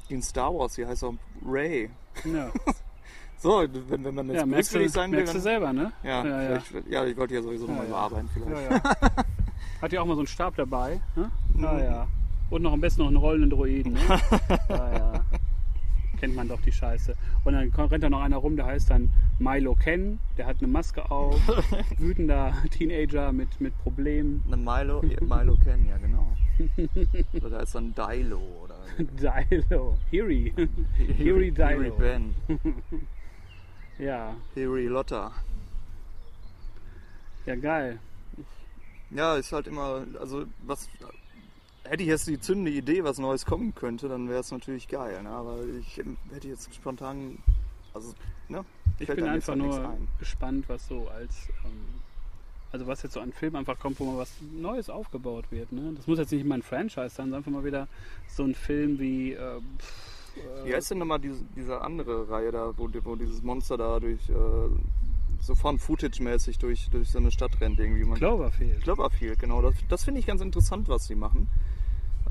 [0.10, 1.14] in Star Wars, die heißt auch
[1.46, 1.90] Ray.
[2.26, 2.52] Ja,
[3.38, 5.92] So, wenn, wenn man jetzt ja böswillig sein will, merkst du selber, ne?
[6.04, 7.06] Ja, ja, ja.
[7.06, 8.84] ich wollte ja sowieso nochmal überarbeiten vielleicht.
[9.82, 11.02] Hat ja auch mal so einen Stab dabei.
[11.16, 11.30] Ne?
[11.68, 12.08] Ah, Mhm.
[12.52, 13.94] Und noch am besten noch einen rollenden Droiden.
[13.94, 14.00] Ne?
[14.70, 15.15] ja, ja.
[16.26, 17.16] Kennt man doch die Scheiße.
[17.44, 20.20] Und dann rennt da noch einer rum, der heißt dann Milo Ken.
[20.40, 21.40] Der hat eine Maske auf.
[22.00, 24.44] Wütender Teenager mit, mit Problemen.
[24.48, 26.36] Eine Milo, ja, Milo Ken, ja genau.
[27.34, 30.00] Oder da ist dann Dilo oder Dilo.
[30.10, 30.52] Hiri.
[31.16, 31.68] Hiri Dilo.
[31.68, 32.34] Hiri Ben,
[34.00, 35.32] Ja, Hiri Lotta.
[37.46, 38.00] ja geil.
[39.12, 40.90] Ja, ist halt immer, also was
[41.86, 45.22] hätte ich jetzt die zündende Idee, was Neues kommen könnte, dann wäre es natürlich geil.
[45.24, 45.30] Ne?
[45.30, 47.38] Aber ich hätte jetzt spontan,
[47.94, 48.14] also
[48.48, 48.66] ne?
[49.00, 50.08] Ich bin einfach nur ein.
[50.20, 52.02] gespannt, was so als, ähm,
[52.72, 55.72] also was jetzt so an Film einfach kommt, wo mal was Neues aufgebaut wird.
[55.72, 55.94] Ne?
[55.96, 57.88] Das muss jetzt nicht immer ein Franchise sein, sondern einfach mal wieder
[58.28, 59.60] so ein Film wie, äh,
[60.36, 64.00] äh, Wie heißt denn nochmal diese, diese andere Reihe da, wo, wo dieses Monster da
[64.00, 64.34] durch äh,
[65.42, 68.04] so Footage-mäßig durch, durch so eine Stadt rennt irgendwie?
[68.04, 68.82] Man, Cloverfield.
[68.82, 69.62] Cloverfield, genau.
[69.62, 71.48] Das, das finde ich ganz interessant, was sie machen.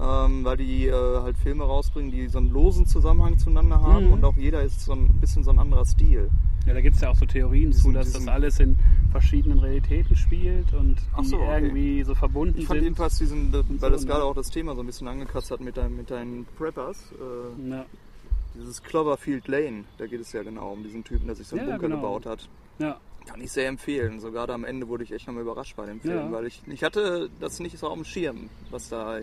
[0.00, 4.12] Ähm, weil die äh, halt Filme rausbringen, die so einen losen Zusammenhang zueinander haben Mhm.
[4.14, 6.30] und auch jeder ist so ein bisschen so ein anderer Stil.
[6.66, 8.76] Ja, da gibt es ja auch so Theorien zu, dass das alles in
[9.12, 11.60] verschiedenen Realitäten spielt und so, okay.
[11.62, 12.84] irgendwie so verbunden Ich fand sind.
[12.84, 14.06] jedenfalls diesen, weil so, das ne?
[14.08, 17.12] gerade auch das Thema so ein bisschen angekratzt hat mit, dein, mit deinen Preppers.
[17.12, 17.84] Äh, Ja,
[18.56, 21.68] dieses Cloverfield Lane, da geht es ja genau um diesen Typen, der sich so einen
[21.68, 22.00] Ja, Bunker genau.
[22.00, 22.48] gebaut hat.
[22.80, 24.18] ja, Kann ich sehr empfehlen.
[24.20, 26.32] So gerade am Ende wurde ich echt nochmal überrascht bei dem Film, Ja.
[26.32, 29.18] weil ich, ich hatte das nicht so auf dem Schirm, was da,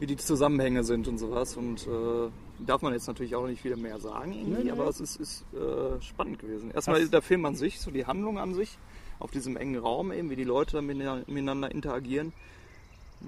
[0.00, 1.56] wie die Zusammenhänge sind und sowas.
[1.56, 2.30] Und äh,
[2.66, 4.70] darf man jetzt natürlich auch nicht viel mehr sagen, irgendwie, Nee, nee.
[4.72, 6.70] aber es ist, ist äh, spannend gewesen.
[6.72, 8.76] Erstmal Hast- der Film an sich, so die Handlung an sich,
[9.20, 12.32] auf diesem engen Raum eben, wie die Leute da miteinander interagieren.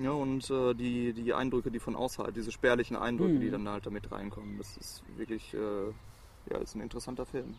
[0.02, 3.40] Ja, und äh, die, die Eindrücke, die von außerhalb, diese spärlichen Eindrücke, Mhm.
[3.40, 4.56] die dann halt damit reinkommen.
[4.56, 5.58] Das ist wirklich, äh,
[6.50, 7.54] ja, ist ein interessanter Film.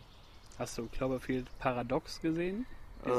[0.58, 2.66] Hast du Cloverfield Paradox gesehen?
[3.06, 3.10] Äh,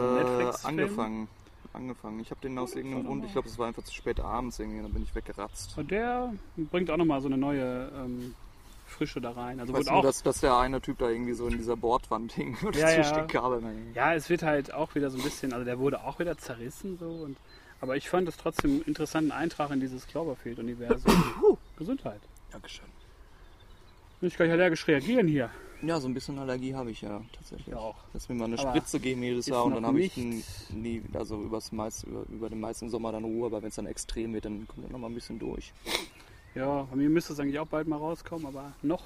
[0.64, 1.30] angefangen.
[1.76, 2.20] Angefangen.
[2.20, 4.82] Ich habe den aus irgendeinem Grund, ich glaube, es war einfach zu spät abends irgendwie,
[4.82, 5.78] dann bin ich weggeratzt.
[5.78, 8.34] Und der bringt auch nochmal so eine neue ähm,
[8.88, 9.60] Frische da rein.
[9.60, 12.32] Also Weißt du, auch, dass, dass der eine Typ da irgendwie so in dieser Bordwand
[12.34, 12.96] hing und Ja, ja.
[12.96, 13.92] zwischen den Kabeln hing.
[13.94, 16.98] ja, es wird halt auch wieder so ein bisschen, also der wurde auch wieder zerrissen
[16.98, 17.10] so.
[17.10, 17.38] Und,
[17.82, 21.14] aber ich fand es trotzdem einen interessanten Eintrag in dieses Cloverfield-Universum.
[21.78, 22.22] Gesundheit.
[22.52, 22.86] Dankeschön.
[24.22, 25.50] Ich gleich allergisch reagieren hier.
[25.86, 27.68] Ja, so ein bisschen Allergie habe ich ja tatsächlich.
[27.68, 27.96] Ja, auch.
[28.12, 31.40] Dass mir mal eine Aber Spritze geben jedes Jahr und dann habe ich nie, also
[31.42, 34.46] übers meist, über, über den meisten Sommer dann Ruhe, aber wenn es dann extrem wird,
[34.46, 35.74] dann kommt er noch mal ein bisschen durch.
[36.56, 39.04] Ja, bei mir müsste es eigentlich auch bald mal rauskommen, aber noch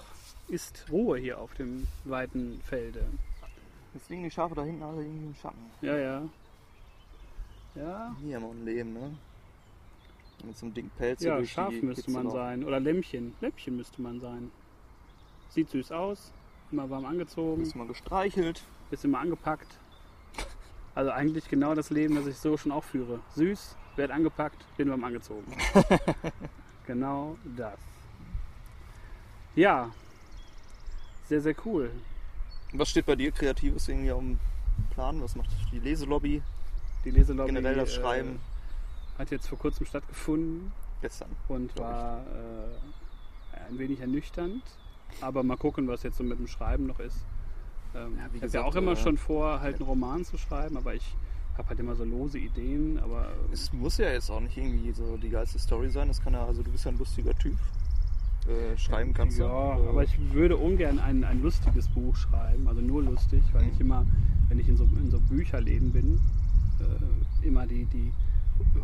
[0.48, 3.06] ist Ruhe hier auf dem weiten Felde.
[3.94, 5.66] Jetzt liegen die Schafe da hinten alle irgendwie im Schatten.
[5.82, 6.30] Ja, ja.
[7.76, 9.18] Ja, Hier haben wir ein Leben, ne?
[10.44, 12.64] Mit so einem dicken Pelz ja Schaf müsste Hitze man sein.
[12.64, 13.34] Oder Lämpchen.
[13.42, 14.52] Lämpchen müsste man sein.
[15.50, 16.32] Sieht süß aus,
[16.72, 18.62] immer warm angezogen, Ist mal gestreichelt.
[18.92, 19.78] ist immer angepackt.
[20.96, 23.20] Also eigentlich genau das Leben, das ich so schon auch führe.
[23.36, 25.46] Süß, werd angepackt, bin warm angezogen.
[26.88, 27.78] genau das.
[29.56, 29.92] Ja,
[31.28, 31.92] sehr, sehr cool.
[32.74, 34.40] Was steht bei dir Kreatives irgendwie auf dem
[34.92, 35.22] Plan?
[35.22, 36.42] Was macht die Leselobby?
[37.06, 38.40] Die Leselobby Generell das äh, Schreiben
[39.18, 41.30] hat jetzt vor kurzem stattgefunden gestern.
[41.48, 44.64] und war äh, ein wenig ernüchternd.
[45.22, 47.26] Aber mal gucken, was jetzt so mit dem Schreiben noch ist.
[47.96, 50.78] Ähm, Ja, ich habe ja auch immer äh, schon vor, halt einen Roman zu schreiben,
[50.78, 51.16] aber ich
[51.58, 53.00] habe halt immer so lose Ideen.
[53.00, 56.08] Aber Es muss ja jetzt auch nicht irgendwie so die geilste Story sein.
[56.08, 57.58] Das kann ja, also du bist ja ein lustiger Typ.
[58.48, 59.84] Äh, schreiben kannst ja, du.
[59.84, 63.72] Äh, aber ich würde ungern ein, ein lustiges Buch schreiben, also nur lustig, weil Mhm.
[63.74, 64.06] ich immer,
[64.48, 66.22] wenn ich in so, in so Bücherläden bin,
[66.80, 68.12] äh, immer die, die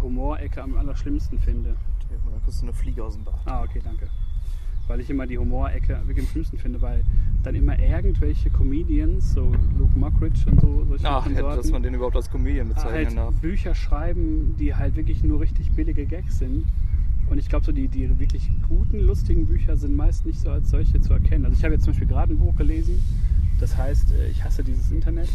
[0.01, 1.75] Humorecke am allerschlimmsten finde.
[2.09, 3.39] Da kriegst du eine Fliege aus dem Bad.
[3.45, 4.09] Ah, okay, danke.
[4.87, 7.03] Weil ich immer die Humorecke wirklich am schlimmsten finde, weil
[7.43, 11.83] dann immer irgendwelche Comedians, so Luke Mockridge und so, solche Ach, hätte, dass Konsorten, man
[11.83, 13.35] den überhaupt als Comedian bezeichnen halt darf.
[13.41, 16.65] Bücher schreiben, die halt wirklich nur richtig billige Gags sind.
[17.29, 20.69] Und ich glaube, so die, die wirklich guten, lustigen Bücher sind meist nicht so als
[20.69, 21.45] solche zu erkennen.
[21.45, 23.01] Also ich habe jetzt zum Beispiel gerade ein Buch gelesen,
[23.59, 25.29] das heißt, äh, ich hasse dieses Internet.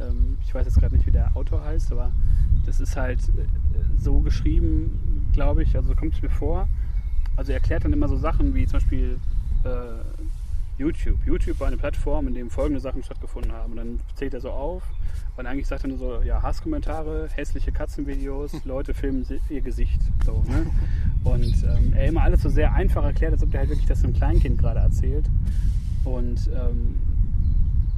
[0.00, 2.10] Ähm, Ich weiß jetzt gerade nicht, wie der Autor heißt, aber
[2.66, 3.44] das ist halt äh,
[3.98, 6.68] so geschrieben, glaube ich, also kommt es mir vor.
[7.36, 9.18] Also er erklärt dann immer so Sachen wie zum Beispiel
[9.64, 9.68] äh,
[10.78, 11.18] YouTube.
[11.24, 13.72] YouTube war eine Plattform, in dem folgende Sachen stattgefunden haben.
[13.72, 14.82] Und dann zählt er so auf
[15.36, 20.00] und eigentlich sagt er nur so, ja, Hasskommentare, hässliche Katzenvideos, Leute filmen ihr Gesicht.
[20.24, 20.66] So, ne?
[21.24, 24.04] Und ähm, er immer alles so sehr einfach erklärt, als ob der halt wirklich das
[24.04, 25.24] einem Kleinkind gerade erzählt.
[26.04, 26.96] Und ähm,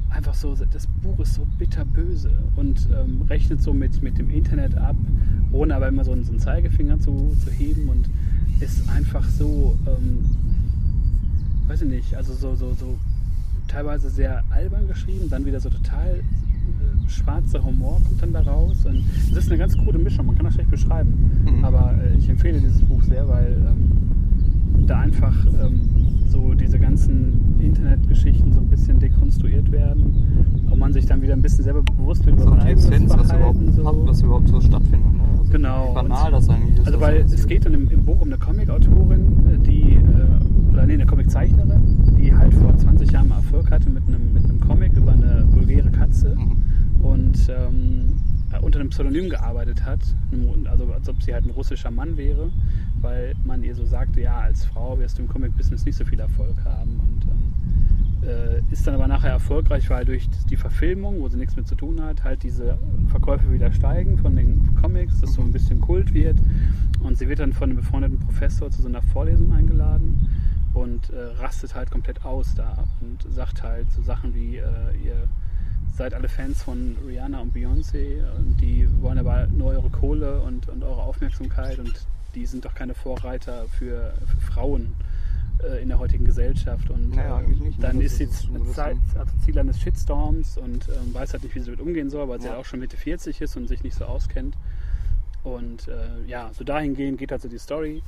[0.09, 4.77] einfach so, das Buch ist so bitterböse und ähm, rechnet so mit, mit dem Internet
[4.77, 4.95] ab,
[5.51, 8.09] ohne aber immer so einen, so einen Zeigefinger zu, zu heben und
[8.59, 10.25] ist einfach so, ähm,
[11.67, 12.95] weiß ich nicht, also so, so, so
[13.67, 18.85] teilweise sehr albern geschrieben, dann wieder so total äh, schwarzer Humor kommt dann da raus
[18.85, 21.13] und es ist eine ganz krude Mischung, man kann das schlecht beschreiben,
[21.45, 21.65] Mhm.
[21.65, 25.33] aber äh, ich empfehle dieses Buch sehr, weil ähm, da einfach
[25.63, 25.81] ähm,
[26.29, 31.41] so diese ganzen Internetgeschichten so ein bisschen dekonstruiert werden und man sich dann wieder ein
[31.41, 33.73] bisschen selber bewusst wird die Essenz, was überhaupt.
[33.75, 33.87] So.
[33.87, 35.14] hat, was überhaupt so stattfindet.
[35.55, 35.91] Genau.
[35.91, 36.87] Wie banal das eigentlich ist.
[36.87, 40.93] Also weil es geht dann im, im Buch um eine Comic-Autorin, die, äh, oder nee,
[40.95, 44.91] eine Comiczeichnerin, die halt vor 20 Jahren mal Erfolg hatte mit einem, mit einem Comic
[44.93, 46.57] über eine vulgäre Katze Mhm.
[47.05, 48.13] und ähm,
[48.51, 49.99] äh, unter einem Pseudonym gearbeitet hat,
[50.69, 52.49] also als ob sie halt ein russischer Mann wäre,
[53.01, 56.19] weil man ihr so sagte, ja, als Frau wirst du im Comic-Business nicht so viel
[56.19, 56.99] Erfolg haben
[58.25, 61.75] äh, ist dann aber nachher erfolgreich, weil durch die Verfilmung, wo sie nichts mit zu
[61.75, 62.77] tun hat, halt diese
[63.09, 66.37] Verkäufe wieder steigen von den Comics, dass so ein bisschen Kult wird.
[67.01, 70.27] Und sie wird dann von einem befreundeten Professor zu so einer Vorlesung eingeladen
[70.73, 74.63] und äh, rastet halt komplett aus da und sagt halt so Sachen wie, äh,
[75.03, 75.27] ihr
[75.95, 80.67] seid alle Fans von Rihanna und Beyoncé und die wollen aber nur eure Kohle und,
[80.67, 81.93] und eure Aufmerksamkeit und
[82.35, 84.93] die sind doch keine Vorreiter für, für Frauen
[85.63, 88.29] äh, in der heutigen Gesellschaft und Naja, äh, eigentlich nicht, dann ist sie
[88.73, 92.27] Zeit, also Ziel eines Shitstorms und ähm, weiß halt nicht, wie sie damit umgehen soll,
[92.27, 92.51] weil sie Ja.
[92.53, 94.55] halt auch schon Mitte 40 ist und sich nicht so auskennt.
[95.43, 98.01] Und äh, ja, so dahingehend geht halt so die Story.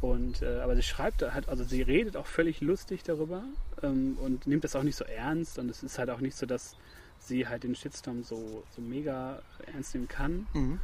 [0.00, 3.42] Und, äh, aber sie schreibt halt, also sie redet auch völlig lustig darüber
[3.82, 5.58] ähm, und nimmt das auch nicht so ernst.
[5.58, 6.76] Und es ist halt auch nicht so, dass
[7.18, 9.40] sie halt den Shitstorm so, so mega
[9.72, 10.46] ernst nehmen kann.
[10.52, 10.78] Mhm.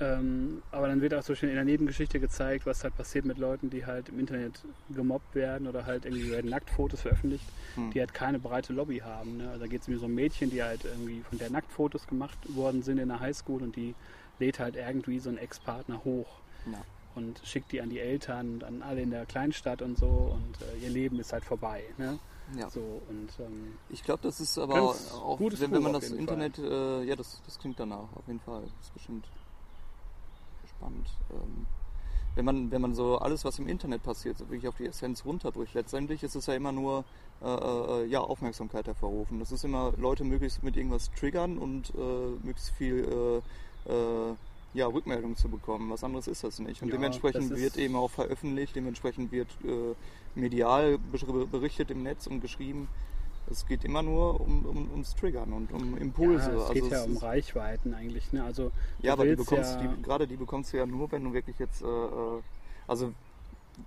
[0.00, 3.36] Ähm, aber dann wird auch so schön in der Nebengeschichte gezeigt, was halt passiert mit
[3.38, 7.44] Leuten, die halt im Internet gemobbt werden oder halt irgendwie werden Nacktfotos veröffentlicht,
[7.76, 7.90] Mhm.
[7.90, 9.36] die halt keine breite Lobby haben.
[9.36, 9.48] Ne?
[9.50, 12.38] Also da geht es mir so um Mädchen, die halt irgendwie von der Nacktfotos gemacht
[12.56, 13.94] worden sind in der Highschool und die
[14.38, 16.40] lädt halt irgendwie so einen Ex-Partner hoch
[16.72, 16.82] Ja.
[17.14, 20.62] und schickt die an die Eltern und an alle in der Kleinstadt und so und
[20.62, 21.82] äh, ihr Leben ist halt vorbei.
[21.98, 22.18] Ne?
[22.56, 22.70] Ja.
[22.70, 26.58] So und ähm, Ich glaube, das ist aber auch, gutes wenn, wenn man das Internet,
[26.58, 28.62] äh, ja, das, das klingt danach, auf jeden Fall.
[28.62, 29.26] Das ist bestimmt
[30.80, 31.08] spannend.
[31.30, 31.66] Ähm,
[32.36, 35.24] wenn man, wenn man so alles, was im Internet passiert, so wirklich auf die Essenz
[35.24, 37.04] runterbricht, letztendlich ist es ja immer nur
[37.42, 39.40] äh, äh, ja, Aufmerksamkeit hervorrufen.
[39.40, 43.42] Das ist immer Leute möglichst mit irgendwas triggern und äh, möglichst viel
[43.86, 44.34] äh, äh,
[44.74, 45.90] ja, Rückmeldung zu bekommen.
[45.90, 46.82] Was anderes ist das nicht.
[46.82, 49.94] Und Ja, dementsprechend wird eben auch veröffentlicht, dementsprechend wird äh,
[50.36, 52.86] medial be- berichtet im Netz und geschrieben.
[53.50, 56.52] Es geht immer nur um, um, ums Triggern und um Impulse.
[56.52, 58.32] Ja, es geht also ja es um Reichweiten eigentlich.
[58.32, 58.44] Ne?
[58.44, 58.70] Also,
[59.00, 61.58] ja, aber die bekommst, ja, die, gerade die bekommst du ja nur, wenn du wirklich
[61.58, 62.42] jetzt, äh, äh,
[62.86, 63.12] also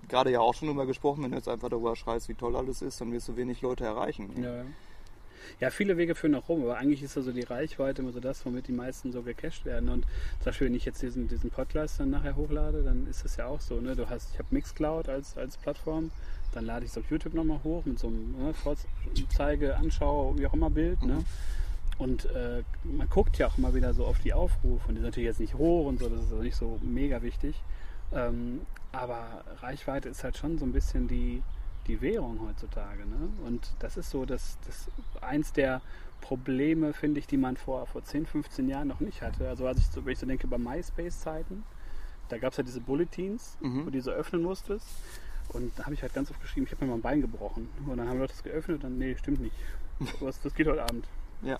[0.09, 2.81] gerade ja auch schon drüber gesprochen, wenn du jetzt einfach darüber schreist, wie toll alles
[2.81, 4.29] ist, dann wirst du wenig Leute erreichen.
[4.41, 4.65] Ja.
[5.59, 8.45] ja, viele Wege führen nach Rom, aber eigentlich ist also die Reichweite immer so das,
[8.45, 9.89] womit die meisten so gecached werden.
[9.89, 10.05] Und
[10.39, 13.47] zum Beispiel, wenn ich jetzt diesen, diesen Podcast dann nachher hochlade, dann ist das ja
[13.47, 13.79] auch so.
[13.79, 13.95] Ne?
[13.95, 16.11] Du hast, ich habe Mixcloud als, als Plattform,
[16.53, 20.45] dann lade ich es auf YouTube nochmal hoch mit so einem ne, Vorzeige, Anschau, wie
[20.47, 21.01] auch immer Bild.
[21.03, 21.15] Ne?
[21.15, 21.25] Mhm.
[21.97, 25.03] Und äh, man guckt ja auch immer wieder so auf die Aufrufe und die sind
[25.03, 27.61] natürlich jetzt nicht hoch und so, das ist also nicht so mega wichtig.
[28.11, 31.41] Ähm, aber Reichweite ist halt schon so ein bisschen die,
[31.87, 33.05] die Währung heutzutage.
[33.05, 33.29] Ne?
[33.45, 34.87] Und das ist so das, das
[35.21, 35.81] eins der
[36.21, 39.47] Probleme, finde ich, die man vor, vor 10, 15 Jahren noch nicht hatte.
[39.49, 41.63] Also als ich so, wenn ich so denke, bei MySpace-Zeiten,
[42.29, 43.81] da gab es ja diese Bulletins, Mhm.
[43.81, 44.87] wo du diese öffnen musstest.
[45.49, 47.69] Und da habe ich halt ganz oft geschrieben, ich habe mir mal ein Bein gebrochen.
[47.87, 49.55] Und dann haben Leute das geöffnet und dann, nee, stimmt nicht.
[50.19, 51.05] Das, das geht heute Abend.
[51.43, 51.57] Ja,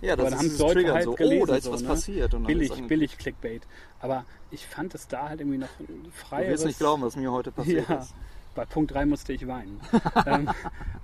[0.00, 1.82] ja Aber das da ist haben Leute halt so, oh, gelesen, da ist so, was
[1.82, 1.88] ne?
[1.88, 2.34] passiert.
[2.34, 3.62] Und dann Billig, dann- billig Clickbait.
[4.00, 7.30] Aber ich fand es da halt irgendwie noch ein Du wirst nicht glauben, was mir
[7.32, 8.14] heute passiert Ja, ist.
[8.54, 9.80] bei Punkt 3 musste ich weinen.
[10.26, 10.48] ähm,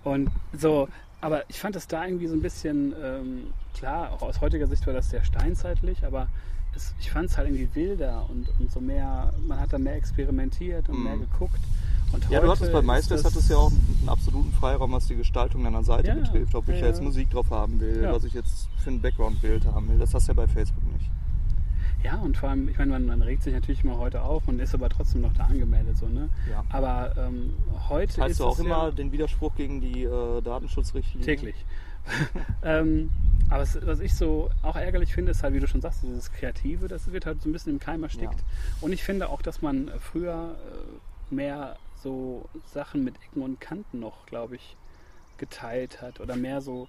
[0.05, 0.89] und so,
[1.20, 4.87] aber ich fand es da irgendwie so ein bisschen, ähm, klar, auch aus heutiger Sicht
[4.87, 6.28] war das sehr steinzeitlich, aber
[6.74, 9.97] es, ich fand es halt irgendwie wilder und, und so mehr, man hat da mehr
[9.97, 11.05] experimentiert und Mhm.
[11.05, 11.59] mehr geguckt.
[12.29, 15.65] Ja, du hattest bei MySpace das- hattest ja auch einen absoluten Freiraum, was die Gestaltung
[15.65, 16.55] deiner Seite Ja, betrifft.
[16.55, 17.03] Ob ich ja, jetzt.
[17.03, 19.99] Musik drauf haben will, was ich jetzt für ein Background-Bild haben will.
[19.99, 21.11] Das hast du ja bei Facebook nicht.
[22.03, 24.59] Ja, und vor allem, ich meine, man, man regt sich natürlich immer heute auf und
[24.59, 25.99] ist aber trotzdem noch da angemeldet.
[25.99, 26.31] So, ne?
[26.51, 26.65] Ja.
[26.71, 27.53] Aber ähm,
[27.89, 31.27] heute Heißt ist du auch immer ja den Widerspruch gegen die äh, Datenschutzrichtlinie?
[31.27, 31.57] täglich.
[32.65, 33.11] ähm,
[33.51, 36.33] aber es, was ich so auch ärgerlich finde, ist halt, wie du schon sagst, dieses
[36.33, 38.33] Kreative, das wird halt so ein bisschen im Keim erstickt.
[38.33, 38.45] Ja.
[38.81, 40.55] Und ich finde auch, dass man früher
[41.31, 44.76] äh, mehr so Sachen mit Ecken und Kanten noch, glaube ich,
[45.38, 46.20] geteilt hat.
[46.20, 46.88] Oder mehr so,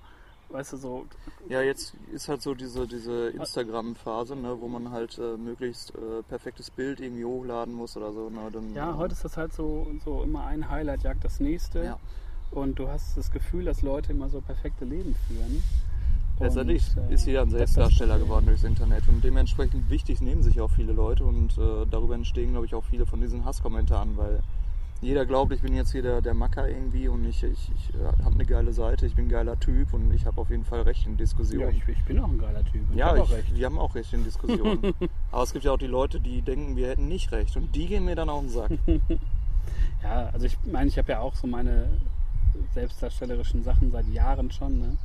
[0.49, 1.05] weißt du, so
[1.49, 6.21] Ja, jetzt ist halt so diese, diese Instagram-Phase, ne, wo man halt äh, möglichst äh,
[6.27, 8.29] perfektes Bild irgendwie hochladen muss oder so.
[8.29, 11.83] Ne, dann, Ja, heute ist das halt so, so immer ein Highlight jagt das nächste.
[11.83, 11.99] Ja.
[12.51, 15.63] Und du hast das Gefühl, dass Leute immer so perfekte Leben führen.
[16.41, 20.71] Letztendlich äh, ist jeder ein Selbstdarsteller geworden durchs Internet und dementsprechend wichtig nehmen sich auch
[20.71, 24.41] viele Leute und äh, darüber entstehen, glaube ich, auch viele von diesen Hasskommentaren, weil
[25.01, 28.23] jeder glaubt, ich bin jetzt hier der, der Macker irgendwie und ich, ich, ich äh,
[28.23, 30.81] habe eine geile Seite, ich bin ein geiler Typ und ich habe auf jeden Fall
[30.83, 31.69] Recht in Ja, Diskussionen.
[31.75, 32.81] ich, ich bin auch ein geiler Typ.
[32.91, 33.55] Ich Ja, ich, recht.
[33.55, 34.93] wir haben auch Recht in Diskussionen.
[35.31, 37.87] Aber es gibt ja auch die Leute, die denken, wir hätten nicht Recht und die
[37.87, 38.71] gehen mir dann auf den Sack.
[40.03, 41.87] Ja, also ich meine, ich habe ja auch so meine
[42.73, 44.97] selbstdarstellerischen Sachen seit Jahren schon, ne?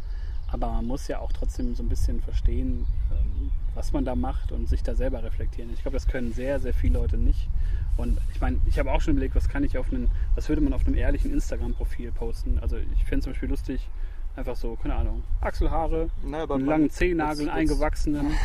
[0.49, 4.53] Aber man muss ja auch trotzdem so ein bisschen verstehen, ähm, was man da macht
[4.53, 5.71] und sich da selber reflektieren.
[5.73, 7.49] Ich glaube, das können sehr, sehr viele Leute nicht.
[7.97, 10.61] Und ich meine, ich habe auch schon überlegt, was kann ich auf einen, was würde
[10.63, 12.59] man auf einem ehrlichen Instagram-Profil posten?
[12.61, 13.89] Also ich fände zum Beispiel lustig,
[14.37, 18.27] einfach so, keine Ahnung, Achselhaare, aber einen langen Zehennagel, jetzt- jetzt- eingewachsenen.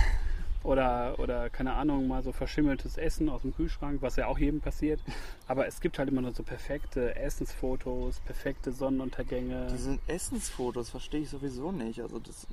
[0.64, 4.62] Oder, oder, keine Ahnung, mal so verschimmeltes Essen aus dem Kühlschrank, was ja auch jedem
[4.62, 5.00] passiert.
[5.48, 9.68] Aber es gibt halt immer nur so perfekte Essensfotos, perfekte Sonnenuntergänge.
[9.72, 12.02] Diese Essensfotos verstehe ich sowieso nicht.
[12.02, 12.48] Also das,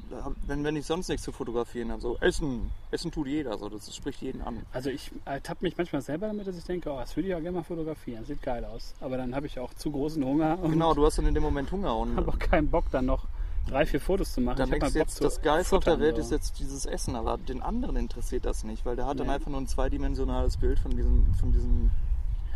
[0.46, 3.94] wenn, wenn ich sonst nichts zu fotografieren habe, so Essen, Essen tut jeder, so das
[3.94, 4.62] spricht jeden an.
[4.72, 7.42] Also ich ertappe mich manchmal selber damit, dass ich denke, oh, das würde ich auch
[7.42, 8.20] gerne mal fotografieren.
[8.20, 8.94] Das sieht geil aus.
[9.00, 11.70] Aber dann habe ich auch zu großen Hunger Genau, du hast dann in dem Moment
[11.72, 13.26] Hunger und habe auch keinen Bock, dann noch
[13.68, 14.58] drei, vier Fotos zu machen.
[14.58, 16.22] dann Ich du jetzt, zu das Geilste auf der Welt so.
[16.22, 19.34] ist jetzt dieses Essen, aber den anderen interessiert das nicht, weil der hat dann Nee.
[19.34, 21.90] einfach nur ein zweidimensionales Bild von diesem, von diesem,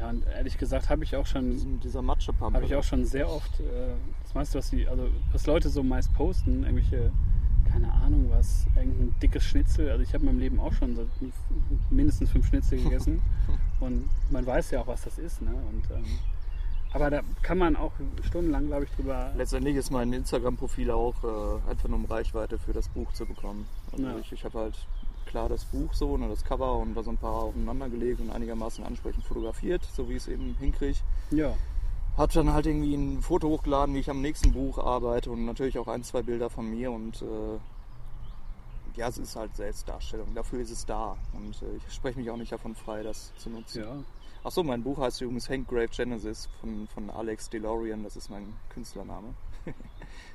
[0.00, 2.56] Ja, und ehrlich gesagt habe ich auch schon diesem dieser Matschepampe.
[2.56, 3.94] Habe ich auch schon sehr oft, äh,
[4.24, 7.12] das meiste, was die, also was Leute so meist posten, irgendwelche,
[7.70, 9.90] keine Ahnung was, irgendein dickes Schnitzel.
[9.90, 11.06] Also ich habe in meinem Leben auch schon so
[11.90, 13.22] mindestens fünf Schnitzel gegessen.
[13.80, 15.50] und man weiß ja auch, was das ist, ne?
[15.50, 16.04] Und ähm,
[16.92, 19.32] aber da kann man auch stundenlang, glaube ich, drüber.
[19.36, 23.66] Letztendlich ist mein Instagram-Profil auch äh, einfach nur um Reichweite für das Buch zu bekommen.
[23.92, 24.16] Also Ja.
[24.18, 24.74] ich, ich habe halt
[25.26, 28.30] klar das Buch so, ne, das Cover und da so ein paar aufeinander gelegt und
[28.30, 30.98] einigermaßen ansprechend fotografiert, so wie ich es eben hinkriege.
[31.30, 31.54] Ja.
[32.18, 35.78] Hab dann halt irgendwie ein Foto hochgeladen, wie ich am nächsten Buch arbeite und natürlich
[35.78, 37.58] auch ein, zwei Bilder von mir und äh,
[38.98, 40.34] ja, es ist halt Selbstdarstellung.
[40.34, 43.48] Dafür ist es da und äh, ich spreche mich auch nicht davon frei, das zu
[43.48, 43.82] nutzen.
[43.82, 43.96] Ja.
[44.44, 48.52] Achso, mein Buch heißt übrigens Hank Grave Genesis von, von Alex DeLorean, das ist mein
[48.70, 49.34] Künstlername.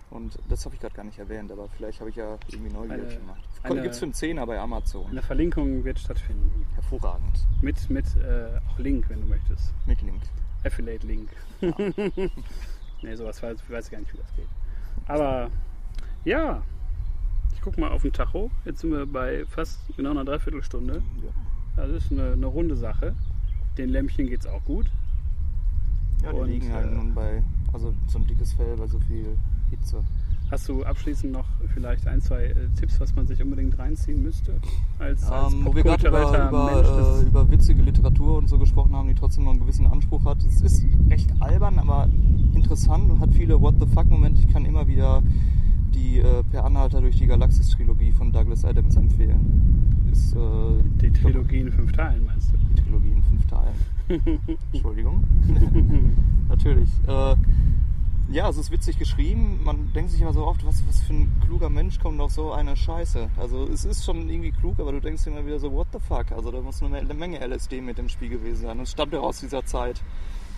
[0.09, 3.09] Und das habe ich gerade gar nicht erwähnt, aber vielleicht habe ich ja irgendwie neugierig
[3.09, 3.43] Eine- gemacht.
[3.83, 5.05] Gibt es für einen Zehner bei Amazon.
[5.07, 6.65] Eine Verlinkung wird stattfinden.
[6.75, 7.45] Hervorragend.
[7.61, 9.73] Mit, mit äh, auch Link, wenn du möchtest.
[9.85, 10.21] Mit Link.
[10.63, 11.29] Affiliate-Link.
[13.01, 14.47] nee, sowas weiß, weiß ich gar nicht, wie das geht.
[15.07, 15.51] Aber
[16.23, 16.63] ja,
[17.53, 18.49] ich gucke mal auf den Tacho.
[18.63, 21.01] Jetzt sind wir bei fast genau einer Dreiviertelstunde.
[21.75, 23.13] Das ist eine, eine runde Sache.
[23.77, 24.87] Den Lämpchen geht es auch gut.
[26.23, 28.99] Ja, die Und, liegen halt äh, nun bei, also so ein dickes Fell bei so
[28.99, 29.37] viel
[29.69, 30.03] Hitze.
[30.49, 34.53] Hast du abschließend noch vielleicht ein, zwei äh, Tipps, was man sich unbedingt reinziehen müsste?
[34.97, 38.95] Als, als Ähm, wo wir gerade über, über, äh, über witzige Literatur und so gesprochen
[38.95, 40.41] haben, die trotzdem noch einen gewissen Anspruch hat.
[40.45, 42.07] Es ist echt albern, aber
[42.55, 44.41] interessant und hat viele What the fuck-Momente.
[44.41, 45.21] Ich kann immer wieder
[45.97, 50.07] die äh, Per Anhalter durch die Galaxis-Trilogie von Douglas Adams empfehlen.
[50.11, 50.39] Ist äh,
[51.01, 52.57] die Trilogie in fünf Teilen, meinst du?
[52.57, 54.49] die Trilogie in fünf Teilen.
[54.73, 55.23] Entschuldigung.
[56.49, 56.89] Natürlich.
[57.07, 57.35] Äh,
[58.29, 59.61] ja, es ist witzig geschrieben.
[59.63, 62.51] Man denkt sich immer so oft, was, was für ein kluger Mensch kommt auf so
[62.51, 63.29] eine Scheiße.
[63.37, 66.31] Also es ist schon irgendwie klug, aber du denkst immer wieder so, what the fuck?
[66.31, 68.77] Also da muss eine, eine Menge LSD mit im Spiel gewesen sein.
[68.77, 70.01] Und es stammt ja aus dieser Zeit.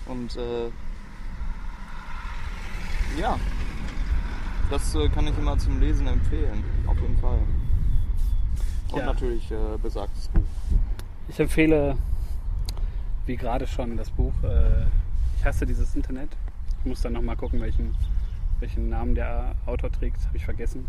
[0.08, 0.70] Und äh,
[3.20, 3.38] ja,
[4.70, 6.64] das äh, kann ich immer zum Lesen empfehlen.
[6.88, 7.40] Auf jeden Fall.
[8.92, 9.06] Und Ja.
[9.06, 10.42] natürlich äh, besagtes Buch.
[11.28, 11.96] Ich empfehle,
[13.26, 14.86] wie gerade schon, das Buch äh,
[15.38, 16.30] Ich hasse dieses Internet.
[16.80, 17.96] Ich muss dann nochmal gucken, welchen,
[18.60, 20.26] welchen Namen der Autor trägt.
[20.28, 20.88] Habe ich vergessen.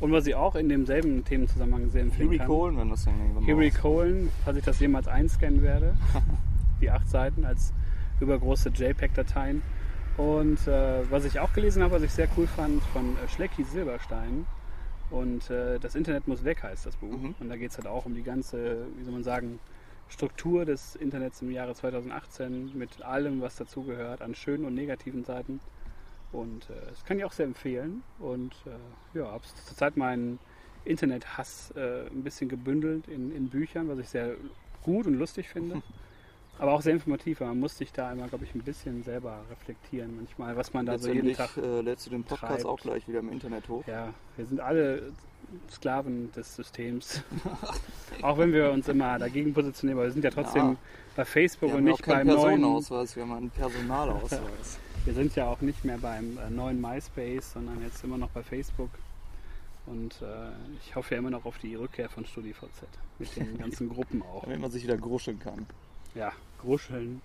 [0.00, 2.46] Und was ich auch in demselben Themenzusammenhang sehr empfehlen Huey kann.
[2.46, 3.14] Cohen, wenn das mal
[3.46, 5.96] Huey Cohen, falls ich das jemals einscannen werde.
[6.80, 7.72] die acht Seiten als
[8.20, 9.62] übergroße JPEG-Dateien.
[10.18, 13.62] Und äh, was ich auch gelesen habe, was ich sehr cool fand, von äh, Schlecki
[13.62, 14.46] Silberstein.
[15.10, 17.16] Und äh, das Internet muss weg heißt das Buch.
[17.16, 17.36] Mhm.
[17.38, 19.60] Und da geht es halt auch um die ganze, wie soll man sagen,
[20.08, 25.60] Struktur des Internets im Jahre 2018 mit allem, was dazugehört, an schönen und negativen Seiten.
[26.32, 28.02] Und äh, das kann ich auch sehr empfehlen.
[28.18, 30.40] Und äh, ja, habe zurzeit meinen
[30.84, 34.34] Internethass äh, ein bisschen gebündelt in, in Büchern, was ich sehr
[34.82, 35.80] gut und lustig finde.
[36.58, 39.40] Aber auch sehr informativ, weil man muss sich da immer, glaube ich, ein bisschen selber
[39.50, 41.56] reflektieren manchmal, was man da so jeden Tag.
[41.56, 42.64] äh, lädst du den Podcast treibt.
[42.66, 43.84] auch gleich wieder im Internet hoch.
[43.86, 45.12] Ja, wir sind alle
[45.70, 47.22] Sklaven des Systems.
[48.22, 50.76] auch wenn wir uns immer dagegen positionieren, aber wir sind ja trotzdem Ja.
[51.16, 52.36] bei Facebook und nicht beim neuen.
[52.38, 54.78] Personenausweis, wir haben einen Personalausweis.
[55.04, 58.42] Wir sind ja auch nicht mehr beim äh, neuen MySpace, sondern jetzt immer noch bei
[58.42, 58.90] Facebook.
[59.86, 60.50] Und äh,
[60.84, 62.68] ich hoffe ja immer noch auf die Rückkehr von StudiVZ.
[63.18, 64.42] Mit den ganzen Gruppen auch.
[64.42, 65.64] Damit man sich wieder gruscheln kann.
[66.14, 67.20] Ja, Gruscheln,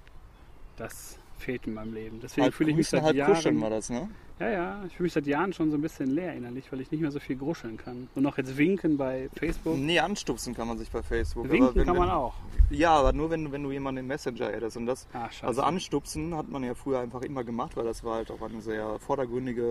[0.78, 2.20] das fehlt in meinem Leben.
[2.22, 3.34] Deswegen Halb fühle ich mich seit halb Jahren.
[3.34, 4.10] kuscheln war das, ne?
[4.40, 6.90] Ja, ja, ich fühle mich seit Jahren schon so ein bisschen leer innerlich, weil ich
[6.92, 8.10] nicht mehr so viel gruscheln kann.
[8.16, 9.78] Nur noch jetzt winken bei Facebook.
[9.78, 11.50] Nee, anstupsen kann man sich bei Facebook.
[11.52, 12.34] Winken wenn, kann man auch.
[12.72, 14.76] Ja, aber nur wenn, wenn du jemanden im Messenger addest.
[14.78, 15.46] Und das, Ah, scheiße.
[15.46, 18.62] also anstupsen hat man ja früher einfach immer gemacht, weil das war halt auch eine
[18.62, 19.62] sehr vordergründige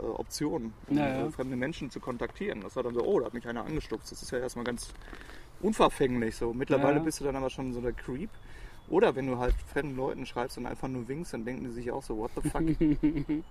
[0.00, 1.30] äh, Option, um Ja, ja.
[1.30, 2.62] fremde Menschen zu kontaktieren.
[2.62, 4.10] Das war dann so, oh, da hat mich einer angestupst.
[4.10, 4.88] Das ist ja erstmal ganz
[5.60, 6.52] unverfänglich so.
[6.54, 7.02] Mittlerweile Ja.
[7.04, 8.30] bist du dann aber schon so der Creep.
[8.88, 11.90] Oder wenn du halt fremden Leuten schreibst und einfach nur winkst, dann denken die sich
[11.90, 12.62] auch so, what the fuck?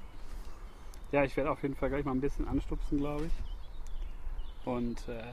[1.11, 4.67] Ja, ich werde auf jeden Fall gleich mal ein bisschen anstupsen, glaube ich.
[4.67, 5.23] Und äh,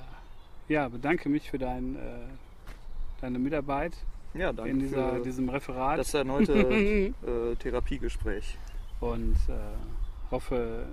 [0.69, 2.29] ja, bedanke mich für dein, äh,
[3.21, 3.95] deine Mitarbeit
[4.35, 5.99] ja, danke in dieser, für diesem Referat.
[5.99, 6.53] das erneute
[7.27, 8.59] äh, Therapiegespräch.
[9.01, 10.87] und äh, hoffe,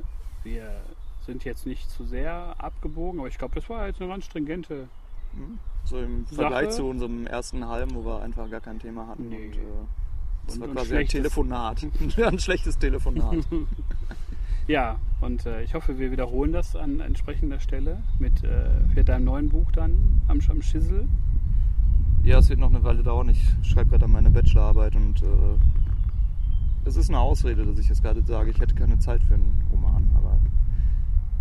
[0.44, 0.82] wir
[1.26, 4.88] sind jetzt nicht zu sehr abgebogen, aber ich glaube, das war jetzt eine ganz stringente.
[5.86, 6.36] So im Sache.
[6.36, 9.30] Vergleich zu unserem ersten Halben, wo wir einfach gar kein Thema hatten.
[9.30, 9.48] Nee.
[9.48, 9.60] Und, äh,
[10.46, 11.88] das Und- war quasi ein Telefonat.
[12.18, 13.38] ein schlechtes Telefonat.
[14.68, 19.26] Ja, und äh, ich hoffe, wir wiederholen das an entsprechender Stelle mit äh, für deinem
[19.26, 21.08] neuen Buch dann am, am Schissel.
[22.24, 23.30] ja, es wird noch eine Weile dauern.
[23.30, 25.26] Ich schreibe gerade an meine Bachelorarbeit und äh,
[26.86, 29.60] es ist eine Ausrede, dass ich jetzt gerade sage, ich hätte keine Zeit für einen
[29.72, 30.08] Roman.
[30.16, 30.38] Aber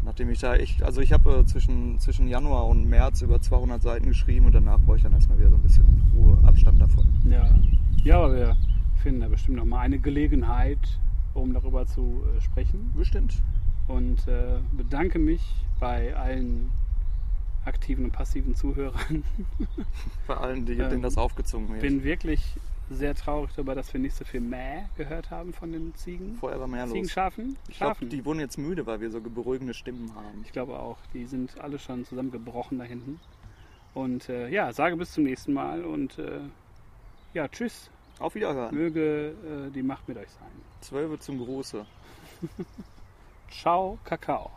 [0.08, 3.82] nachdem ich da echt, also ich habe äh, zwischen, zwischen Januar und März über 200
[3.82, 5.84] Seiten geschrieben und danach brauche ich dann erstmal wieder so ein bisschen
[6.14, 7.06] Ruhe, Abstand davon.
[7.28, 7.54] Ja,
[8.04, 8.56] ja aber wir
[9.02, 10.78] finden da bestimmt noch mal eine Gelegenheit,
[11.34, 12.90] um darüber zu äh, sprechen.
[12.96, 13.34] Bestimmt.
[13.86, 15.42] Und äh, bedanke mich
[15.78, 16.70] bei allen
[17.66, 19.24] aktiven und passiven Zuhörern.
[20.26, 21.80] Bei allen, die, Ähm, denen das aufgezogen wird.
[21.80, 22.56] Bin wirklich
[22.90, 26.36] sehr traurig darüber, dass wir nicht so viel Mäh gehört haben von den Ziegen.
[26.36, 26.94] Vorher war mehr los.
[26.94, 27.56] Ziegen, Schafen?
[27.68, 30.42] Ich glaube, die wurden jetzt müde, weil wir so beruhigende Stimmen haben.
[30.44, 30.98] Ich glaube auch.
[31.12, 33.20] Die sind alle schon zusammengebrochen da hinten.
[33.94, 36.40] Und äh, ja, sage bis zum nächsten Mal und äh,
[37.34, 37.90] ja, tschüss.
[38.18, 38.74] Auf Wiederhören.
[38.74, 39.28] Möge
[39.68, 40.50] äh, die Macht mit euch sein.
[40.80, 41.84] Zwölfe zum Große.
[43.50, 44.50] Ciao, Kakao.